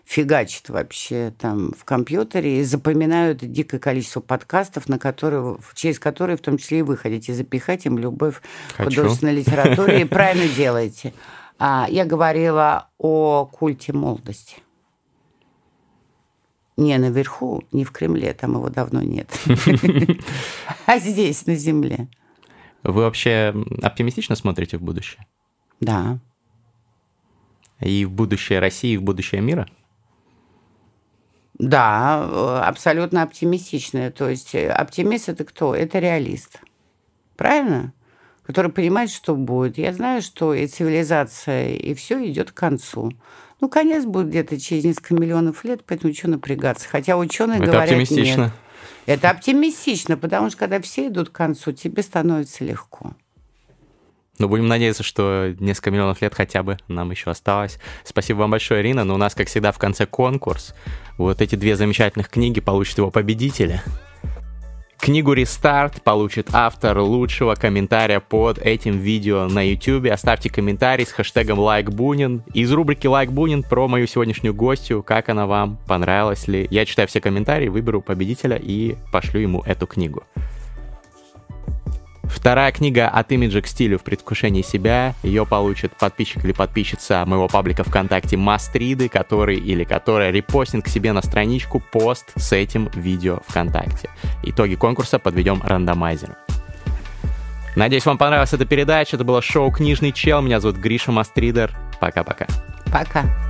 [0.05, 6.41] фигачат вообще там в компьютере и запоминают дикое количество подкастов, на которые, через которые в
[6.41, 8.41] том числе и вы хотите запихать им любовь
[8.75, 10.01] к художественной литературе.
[10.01, 11.13] И правильно делаете.
[11.59, 14.55] А, я говорила о культе молодости.
[16.77, 19.29] Не наверху, не в Кремле, там его давно нет.
[20.85, 22.07] А здесь, на земле.
[22.83, 25.25] Вы вообще оптимистично смотрите в будущее?
[25.81, 26.19] Да.
[27.81, 29.67] И в будущее России, и в будущее мира?
[31.57, 34.11] Да, абсолютно оптимистичная.
[34.11, 35.73] То есть э, оптимист это кто?
[35.75, 36.61] Это реалист.
[37.35, 37.93] Правильно?
[38.43, 39.77] Который понимает, что будет.
[39.77, 43.11] Я знаю, что и цивилизация, и все идет к концу.
[43.59, 46.87] Ну, конец будет где-то через несколько миллионов лет, поэтому что напрягаться?
[46.87, 48.41] Хотя ученые Это говорят, оптимистично.
[48.43, 48.51] нет.
[49.07, 53.13] Это оптимистично, потому что когда все идут к концу, тебе становится легко.
[54.39, 57.79] Ну, будем надеяться, что несколько миллионов лет хотя бы нам еще осталось.
[58.03, 59.03] Спасибо вам большое, Ирина.
[59.03, 60.75] Но у нас, как всегда, в конце конкурс.
[61.17, 63.81] Вот эти две замечательных книги получат два победителя.
[64.99, 70.07] Книгу «Рестарт» получит автор лучшего комментария под этим видео на YouTube.
[70.11, 72.43] Оставьте комментарий с хэштегом «Лайк Бунин».
[72.53, 76.67] Из рубрики «Лайк Бунин» про мою сегодняшнюю гостью, как она вам, понравилась ли.
[76.71, 80.23] Я читаю все комментарии, выберу победителя и пошлю ему эту книгу.
[82.29, 85.15] Вторая книга «От имиджа к стилю в предвкушении себя».
[85.23, 91.13] Ее получит подписчик или подписчица моего паблика ВКонтакте Мастриды, который или которая репостит к себе
[91.13, 94.09] на страничку пост с этим видео ВКонтакте.
[94.43, 96.35] Итоги конкурса подведем рандомайзером.
[97.75, 99.15] Надеюсь, вам понравилась эта передача.
[99.17, 100.41] Это было шоу «Книжный чел».
[100.41, 101.75] Меня зовут Гриша Мастридер.
[101.99, 102.47] Пока-пока.
[102.91, 103.01] Пока.
[103.01, 103.23] -пока.
[103.23, 103.46] Пока.